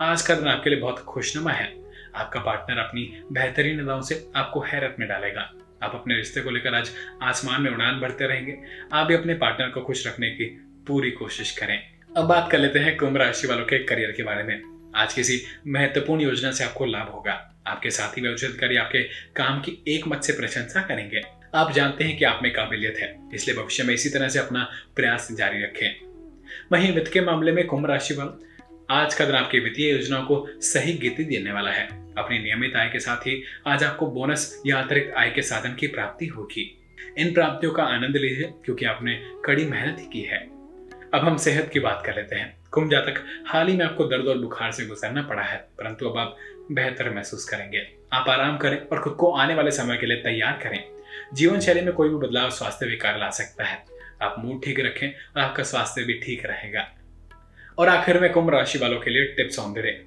आज 0.00 0.22
का 0.22 0.34
दिन 0.34 0.48
आपके 0.48 0.70
लिए 0.70 0.80
बहुत 0.80 0.98
खुशनुमा 0.98 1.52
है। 1.52 1.72
आपका 2.14 2.40
पार्टनर 2.40 2.78
अपनी 2.78 3.22
बेहतरीन 3.32 3.80
अदाओं 3.80 4.00
से 4.00 4.26
आपको 4.36 4.60
हैरत 4.60 4.96
में 4.98 5.08
डालेगा। 5.08 5.52
आप 5.82 5.94
अपने 5.94 6.14
रिश्ते 6.14 6.40
को 6.40 6.50
लेकर 6.50 6.74
आज 6.74 6.90
आसमान 7.22 7.62
में 7.62 7.70
उड़ान 7.70 8.00
भरते 8.00 8.26
रहेंगे। 8.26 8.58
आप 8.92 9.06
भी 9.06 9.14
अपने 9.14 9.34
पार्टनर 9.34 9.68
को 9.68 9.80
खुश 9.80 10.06
रखने 10.06 10.30
की 10.30 10.44
पूरी 10.86 11.10
कोशिश 11.10 11.58
करें। 11.58 11.95
अब 12.16 12.24
बात 12.24 12.48
कर 12.52 12.58
लेते 12.58 12.78
हैं 12.78 12.96
कुंभ 12.96 13.16
राशि 13.16 13.46
वालों 13.46 13.64
के 13.64 13.78
करियर 13.78 14.10
के 14.10 14.22
बारे 14.22 14.42
में। 14.42 14.92
आज 14.96 15.14
किसी 15.14 15.40
महत्वपूर्ण 15.66 16.22
योजना 16.22 16.50
से 16.50 16.64
आपको 16.64 16.84
लाभ 16.84 17.08
होगा। 17.08 17.32
आपके 17.66 17.90
साथी 17.90 18.20
व 18.20 18.30
उच्चधिकारी 18.32 18.76
आपके 18.76 19.02
काम 19.36 19.60
की 19.60 19.84
एक 19.88 20.06
मत 20.08 20.22
से 20.22 20.32
प्रशंसा 20.32 20.80
करेंगे। 20.80 21.20
आप 21.54 21.72
जानते 21.72 22.04
हैं 22.04 22.16
कि 22.18 22.24
आप 22.24 22.40
में 22.42 22.52
काबिलियत 22.52 22.96
है, 22.98 23.14
इसलिए 23.34 23.56
भविष्य 23.56 23.84
में 23.84 23.92
इसी 23.94 24.10
तरह 24.10 24.28
से 24.28 24.38
अपना 24.38 24.70
प्रयास 24.96 25.28
जारी 25.32 25.62
रखें। 25.62 26.00
वहीं 26.72 26.92
वित्त 26.92 27.12
के 27.12 27.20
मामले 27.20 27.52
में 27.52 27.66
कुंभ 27.66 27.86
राशि 27.86 28.14
वाल, 28.14 28.34
आज 28.90 29.14
का 29.14 29.24
दिन 29.24 29.34
आपकी 29.34 29.60
वित्तीय 29.60 29.92
योजनाओं 29.92 30.24
को 30.24 30.46
सही 30.62 30.92
गति 30.92 31.24
देने 31.24 31.52
वाला 31.52 31.70
है। 31.70 31.86
अपनी 32.18 32.38
नियमित 32.38 32.76
आय 32.76 32.88
के 32.88 33.00
साथ 33.00 33.26
ही 33.26 33.42
आज 33.66 33.84
आपको 33.84 34.06
बोनस 34.06 34.62
या 34.66 34.80
अतिरिक्त 34.82 35.14
आय 35.16 35.30
के 35.30 35.42
साधन 35.42 35.74
की 35.74 35.86
प्राप्ति 35.86 36.26
होगी। 36.26 36.70
इन 37.18 37.34
प्राप्तियों 37.34 37.72
का 37.72 37.84
आनंद 37.84 38.16
लीजिए, 38.16 38.50
क्योंकि 38.64 38.84
आपने 38.84 39.20
कड़ी 39.44 39.64
मेहनत 39.64 40.10
की 40.12 40.20
है। 40.20 40.55
अब 41.14 41.20
हम 41.20 41.36
सेहत 41.36 41.70
की 41.72 41.80
बात 41.80 42.02
कर 42.06 42.14
लेते 42.14 42.36
हैं। 42.36 42.56
कुंभ 42.70 42.90
जातक, 42.90 43.24
हाल 43.46 43.68
ही 43.68 43.76
में 43.76 43.84
आपको 43.84 44.04
दर्द 44.04 44.26
और 44.26 44.38
बुखार 44.38 44.72
से 44.72 44.86
गुजरना 44.86 45.22
पड़ा 45.22 45.42
है, 45.42 45.58
परंतु 45.58 46.08
अब 46.08 46.18
आप 46.18 46.36
बेहतर 46.72 47.10
महसूस 47.10 47.48
करेंगे। 47.48 47.86
आप 48.12 48.28
आराम 48.28 48.58
करें 48.58 48.80
और 48.80 49.00
खुद 49.00 49.12
को 49.12 49.32
आने 49.32 49.54
वाले 49.54 49.70
समय 49.70 49.96
के 49.96 50.06
लिए 50.06 50.16
तैयार 50.16 50.52
करें। 50.52 50.84
जीवन 51.34 51.60
शैली 51.60 51.80
में 51.80 51.94
कोई 51.94 52.08
भी 52.08 52.14
बदलाव 52.14 52.50
स्वास्थ्य 52.50 52.86
विकार 52.86 53.18
ला 53.18 53.30
सकता 53.30 53.64
है। 53.64 53.84
आप 54.22 54.36
मूड 54.38 54.64
ठीक 54.64 54.80
रखें 54.80 55.08
और 55.08 55.40
आपका 55.40 55.62
स्वास्थ्य 55.62 56.02
भी 56.02 56.14
ठीक 56.14 56.46
रहेगा। 56.46 56.94
और 57.78 57.88
आखिर 57.88 58.20
में 58.20 58.32
कुंभ 58.32 58.50
राशि 58.50 58.78
वालों 58.78 59.00
के 59.00 59.10
लिए 59.10 59.24
tips 59.24 59.58
on 59.58 59.72
the 59.72 59.78
day. 59.78 60.04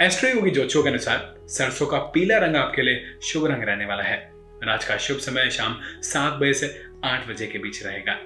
Astroyogi 0.30 0.50
ज्योतिषों 0.50 0.82
के 0.82 0.88
अनुसार, 0.88 1.34
सरसों 1.40 1.86
का 1.86 1.98
पीला 1.98 2.38
रंग 2.38 2.56
आपके 2.56 2.82
लिए 2.82 3.16
शुभ 3.22 3.46
रंग 3.46 3.62
रहने 3.62 3.86
वाला 3.86 4.02
है। 4.02 4.32
आज 4.68 4.84
का 4.84 4.96
शुभ 4.96 5.18
समय 5.18 5.50
शाम 5.50 5.80
सात 5.84 6.32
बजे 6.32 6.54
से 6.54 6.84
आठ 7.04 7.28
बजे 7.28 7.46
के 7.46 7.58
बीच 7.58 7.86
रहेगा। 7.86 8.18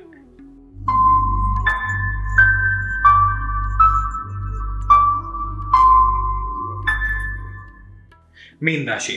मीन 8.63 8.89
राशि। 8.89 9.13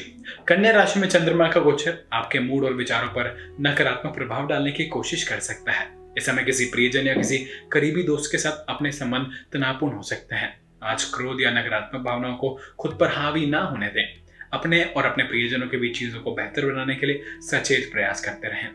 कन्या 0.47 0.71
राशि 0.71 0.99
में 0.99 1.08
चंद्रमा 1.08 1.47
का 1.47 1.60
गोचर 1.60 1.97
आपके 2.13 2.39
मूड 2.39 2.63
और 2.63 2.73
विचारों 2.73 3.08
पर 3.08 3.56
नकारात्मक 3.62 4.13
प्रभाव 4.15 4.47
डालने 4.47 4.71
की 4.71 4.86
कोशिश 4.86 5.23
कर 5.23 5.39
सकता 5.39 5.71
है। 5.71 5.88
इस 6.17 6.25
समय 6.25 6.43
किसी 6.43 6.65
प्रियजन 6.65 7.08
या 7.08 7.13
किसी 7.13 7.38
करीबी 7.71 8.04
दोस्त 8.04 8.32
के 8.32 8.38
साथ 8.38 8.65
अपने 8.69 8.91
संबंध 8.91 9.32
तनावपूर्ण 9.54 9.95
हो 9.95 10.04
सकते 10.04 10.36
हैं। 10.36 10.60
आज 10.84 11.04
क्रोध 11.04 11.41
या 11.41 11.51
नकारात्मक 11.51 12.01
भावनाओं 12.01 12.36
को 12.36 12.58
खुद 12.80 12.97
पर 12.99 13.08
हावी 13.08 13.45
ना 13.45 13.60
होने 13.60 13.88
दें। 13.88 14.06
अपने 14.54 14.84
और 14.84 15.06
अपने 15.06 15.23
प्रियजनों 15.23 15.67
के 15.67 15.77
बीच 15.77 15.99
चीज़ों 15.99 16.21
को 16.21 16.36
बेहतर 16.36 16.65
बनाने 16.65 16.95
के 16.95 17.06
लिए 17.06 17.23
सचेत 17.41 17.91
प्रयास 17.93 18.25
करते 18.25 18.47
रहें। 18.47 18.69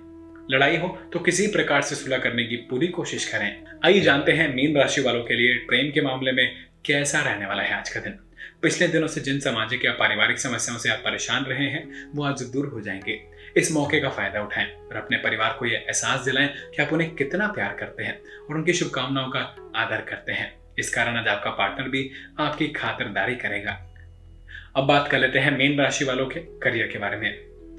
लड़ाई 0.51 0.77
हो 0.77 0.97
तो 1.13 1.19
किसी 1.19 1.47
प्रकार 1.47 1.83
से 1.83 1.95
सुलह 1.95 2.19
करने 2.19 2.45
की 2.45 2.57
पूरी 2.57 2.89
कोशिश 2.89 3.25
करें। 3.25 3.65
आइए 3.85 4.01
जानते 4.01 4.33
हैं 4.33 4.55
मीन 4.55 4.77
राशि 4.77 5.01
वालों 5.01 5.25
के 5.25 5.35
लिए 5.35 5.55
प्रेम 5.69 5.91
के 5.91 6.01
मामले 6.01 6.33
में 6.33 6.49
कैसा 6.87 7.21
रहने 7.21 7.47
वाला 7.47 7.63
है 7.63 7.75
आज 7.75 7.89
का 7.89 8.01
दिन। 8.01 8.19
पिछले 8.67 8.89
दिनों 8.89 9.07
से 9.07 9.21
जिन 9.21 9.41
सामाजिक 9.41 9.85
या 9.85 9.93
पारिवारिक 9.93 10.39
समस्याओं 10.39 10.79
से 10.79 10.89
आप 10.89 10.99
परेशान 10.99 11.45
रहे 11.45 11.67
हैं, 11.67 12.11
वो 12.15 12.25
आज 12.25 12.43
दूर 12.43 12.67
हो 12.67 12.81
जाएँगे। 12.81 13.21
इस 13.57 13.73
मौके 13.73 14.01
का 14.01 14.09
फ़ायदा 14.09 14.43
उठाएँ 14.43 14.67
और 14.67 14.97
अपने 14.97 15.17
परिवार 15.17 15.57
को 15.59 15.67
यह 15.67 15.79
एहसास 15.79 16.21
दिलाएँ 16.21 16.49
कि 16.49 16.83
आप 16.83 16.93
उन्हें 16.93 17.15
कितना 17.15 17.47
प्यार 17.47 17.77
करते 17.81 18.05
हैं 18.05 18.19
और 18.19 18.57
उनकी 18.57 18.73
शुभकामनाओं 18.73 19.31
का 19.31 19.73
आदर 19.77 20.01
करते 20.01 20.33
हैं। 20.33 20.53
इस 20.79 20.95
कारण 20.95 21.17
आज 21.17 21.29
आपका 21.29 21.51
पार्टनर 21.51 21.89
भी 21.89 22.11
आपकी 22.41 22.69
खातिरदारी 22.69 23.37
करेगा। 23.37 23.73
अब 24.77 24.85
बात 24.85 25.09
कर 25.11 25.19
लेते 25.19 25.39
हैं 25.39 25.59
मेन 25.59 25.81
राशि 25.81 26.05
वालों 26.05 26.27
के 26.27 26.41
करियर 26.41 26.87
के 26.87 26.99
बारे 26.99 27.17
में। 27.17 27.33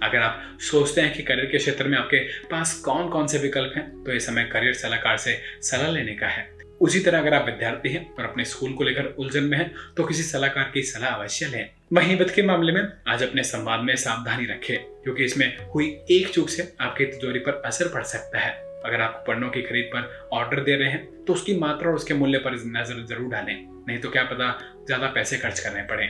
अगर 0.04 0.20
आप 0.20 0.58
सोचते 0.62 1.02
हैं 1.02 1.14
कि 1.14 1.24
करियर 1.24 1.46
के 1.46 1.58
क्षेत्र 1.58 1.88
में 1.88 1.98
आपके 1.98 2.20
पास 2.28 2.80
कौन 2.80 3.10
कौन 3.10 3.28
से 3.28 3.38
विकल्प 3.38 3.74
हैं 3.76 4.04
तो 4.04 4.12
इस 4.12 4.26
समय 4.26 4.44
करियर 4.44 4.74
सलाहकार 4.74 5.18
से 5.18 5.42
सलाह 5.62 5.92
लेने 5.92 6.16
का 6.16 6.28
है। 6.28 6.57
उसी 6.82 7.00
तरह 7.00 7.20
अगर 7.20 7.34
आप 7.34 7.46
विद्यार्थी 7.46 7.90
हैं 7.90 8.02
और 8.14 8.26
अपने 8.26 8.46
स्कूल 8.46 8.74
को 8.74 8.84
लेकर 8.84 9.06
उलझन 9.20 9.44
में 9.44 9.58
हैं 9.58 9.72
तो 9.98 10.04
किसी 10.04 10.24
सलाहकार 10.24 10.72
की 10.74 10.82
सलाह 10.84 11.12
अवश्य 11.12 11.46
लें। 11.48 12.18
वित्त 12.18 12.34
के 12.36 12.42
मामले 12.44 12.72
में 12.72 12.82
आज 13.08 13.24
अपने 13.24 13.44
संवाद 13.46 13.80
में 13.82 13.96
सावधानी 13.98 14.46
रखें, 14.46 14.78
क्योंकि 15.04 15.24
इसमें 15.26 15.58
हुई 15.68 15.86
एक 16.12 16.30
चूक 16.30 16.50
से 16.50 16.72
आपकी 16.82 17.06
तिजोरी 17.06 17.40
पर 17.40 17.62
असर 17.66 17.88
पड़ 17.88 18.04
सकता 18.06 18.40
है। 18.40 18.52
अगर 18.86 19.02
आप 19.02 19.24
पन्नों 19.28 19.50
की 19.50 19.62
खरीद 19.62 19.90
पर 19.94 20.30
ऑर्डर 20.34 20.64
दे 20.64 20.76
रहे 20.76 20.90
हैं 20.90 21.26
तो 21.26 21.34
उसकी 21.34 21.58
मात्रा 21.60 21.90
और 21.90 21.96
उसके 21.96 22.14
मूल्य 22.14 22.38
पर 22.40 22.54
नज़र 22.68 23.06
ज़रूर 23.06 23.30
डालें, 23.30 23.56
नहीं 23.88 23.98
तो 23.98 24.10
क्या 24.10 24.24
पता 24.26 24.52
ज़्यादा 24.86 25.08
पैसे 25.10 25.38
खर्च 25.38 25.60
करने 25.60 25.82
पड़े। 25.86 26.06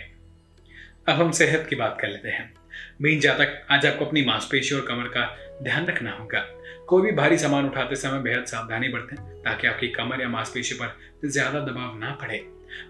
अब 1.07 1.15
हम 1.15 1.31
सेहत 1.33 1.65
की 1.69 1.75
बात 1.75 1.97
कर 2.01 2.07
लेते 2.09 2.29
हैं। 2.29 2.53
मीन 3.01 3.19
जातक, 3.19 3.65
आज 3.71 3.85
आपको 3.85 4.05
अपनी 4.05 4.25
मांसपेशी 4.25 4.75
और 4.75 4.85
कमर 4.87 5.07
का 5.09 5.25
ध्यान 5.63 5.85
रखना 5.85 6.11
होगा। 6.11 6.39
कोई 6.87 7.01
भी 7.01 7.11
भारी 7.11 7.37
सामान 7.37 7.65
उठाते 7.65 7.95
समय 7.95 8.19
बेहद 8.19 8.45
सावधानी 8.45 8.89
बरतें, 8.89 9.17
ताकि 9.43 9.67
आपकी 9.67 9.87
कमर 9.87 10.21
या 10.21 10.27
मांसपेशी 10.29 10.75
पर 10.75 11.29
ज़्यादा 11.29 11.59
दबाव 11.59 11.97
ना 11.99 12.11
पड़े। 12.21 12.39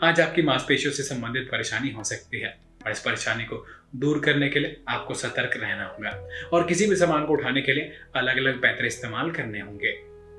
आज 0.04 0.22
आपकी 0.22 0.42
मांसपेशियों 0.42 0.92
से 0.94 1.04
संबंधित 1.04 1.48
परेशानी 1.52 1.92
हो 1.92 2.04
सकती 2.04 2.40
है, 2.40 2.50
और 2.86 2.92
इस 2.92 3.00
परेशानी 3.00 3.44
को 3.44 3.66
दूर 3.96 4.20
करने 4.20 4.50
के 4.50 4.60
लिए 4.60 4.78
आपको 4.90 5.14
सतर्क 5.14 5.58
रहना 5.58 5.86
होगा, 5.86 6.10
और 6.54 6.68
किसी 6.68 6.88
भी 6.88 6.96
सामान 6.96 7.26
को 7.26 7.34
उठाने 7.34 7.62
के 7.62 7.74
लिए 7.74 7.92
अलग 8.16 8.38
अलग 8.38 8.62
पैतरे 8.62 8.88
इस्तेमाल 8.88 9.32
करने 9.32 9.60
होंगे। 9.60 9.92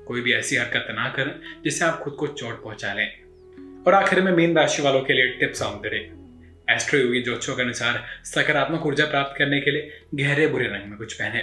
कोई 0.07 0.21
भी 0.21 0.33
ऐसी 0.33 0.55
हरकत 0.55 0.87
ना 0.91 1.09
करें, 1.09 1.33
जिससे 1.63 1.85
आप 1.85 1.99
खुद 1.99 2.13
को 2.13 2.27
चोट 2.27 2.63
पहुँचा 2.63 2.93
लें। 2.93 3.83
और 3.87 3.93
आखिर 3.93 4.21
में 4.21 4.31
मीन 4.31 4.57
राशि 4.57 4.81
वालों 4.81 5.01
के 5.01 5.13
लिए 5.13 5.37
टिप्स 5.39 5.61
ऑन 5.61 5.81
द 5.81 5.93
एस्ट्रो 6.71 6.99
योगी 6.99 7.21
ज्योतिषों 7.21 7.55
के 7.55 7.61
अनुसार 7.61 8.03
सकारात्मक 8.25 8.85
ऊर्जा 8.85 9.05
प्राप्त 9.05 9.37
करने 9.37 9.59
के 9.61 9.71
लिए 9.71 10.01
गहरे 10.15 10.47
बुरे 10.47 10.65
रंग 10.65 10.89
में 10.89 10.97
कुछ 10.97 11.13
पहने। 11.13 11.39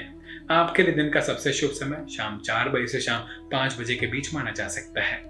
आपके 0.50 0.82
लिए 0.82 0.94
दिन 0.94 1.08
का 1.10 1.20
सबसे 1.20 1.52
शुभ 1.52 1.70
समय 1.70 2.04
शाम 2.16 2.38
चार 2.38 2.68
बजे 2.68 2.86
से 2.86 3.00
शाम 3.00 3.22
पाँच 3.52 3.76
बजे 3.80 3.94
के 3.94 4.06
बीच 4.06 4.32
माना 4.34 4.50
जा 4.50 4.66
सकता 4.68 5.04
है। 5.04 5.22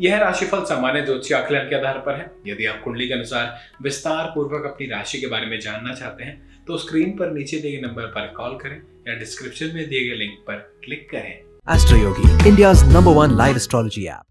यह 0.00 0.18
राशिफल 0.18 0.64
सामान्य 0.64 1.00
ज्योतिष 1.02 1.32
आकलन 1.32 1.68
के 1.70 1.76
आधार 1.76 1.98
पर 2.06 2.14
है। 2.14 2.30
यदि 2.46 2.66
आप 2.66 2.80
कुंडली 2.84 3.08
के 3.08 3.14
अनुसार 3.14 3.58
विस्तार 3.82 4.30
पूर्वक 4.34 4.66
अपनी 4.66 4.86
राशि 4.86 5.20
के 5.20 5.26
बारे 5.26 5.46
में 5.46 5.58
जानना 5.60 5.94
चाहते 5.94 6.24
हैं 6.24 6.64
तो 6.66 6.78
स्क्रीन 6.78 7.10
पर 7.10 7.30
नीचे 7.32 7.58
दिए 7.58 7.76
गए 7.76 7.86
नंबर 7.86 8.06
पर 8.06 8.32
कॉल 8.36 8.56
करें 8.58 8.76
या 9.08 9.18
डिस्क्रिप्शन 9.18 9.74
में 9.74 9.88
दिए 9.88 10.08
गए 10.08 10.16
लिंक 10.16 10.38
पर 10.46 10.56
क्लिक 10.84 11.08
करें। 11.10 11.32
Astroyogi 11.98 12.48
India 12.48 12.72
number 12.72 13.12
one 13.12 13.36
live 13.36 13.56
astrology 13.56 14.06
app. 14.06 14.27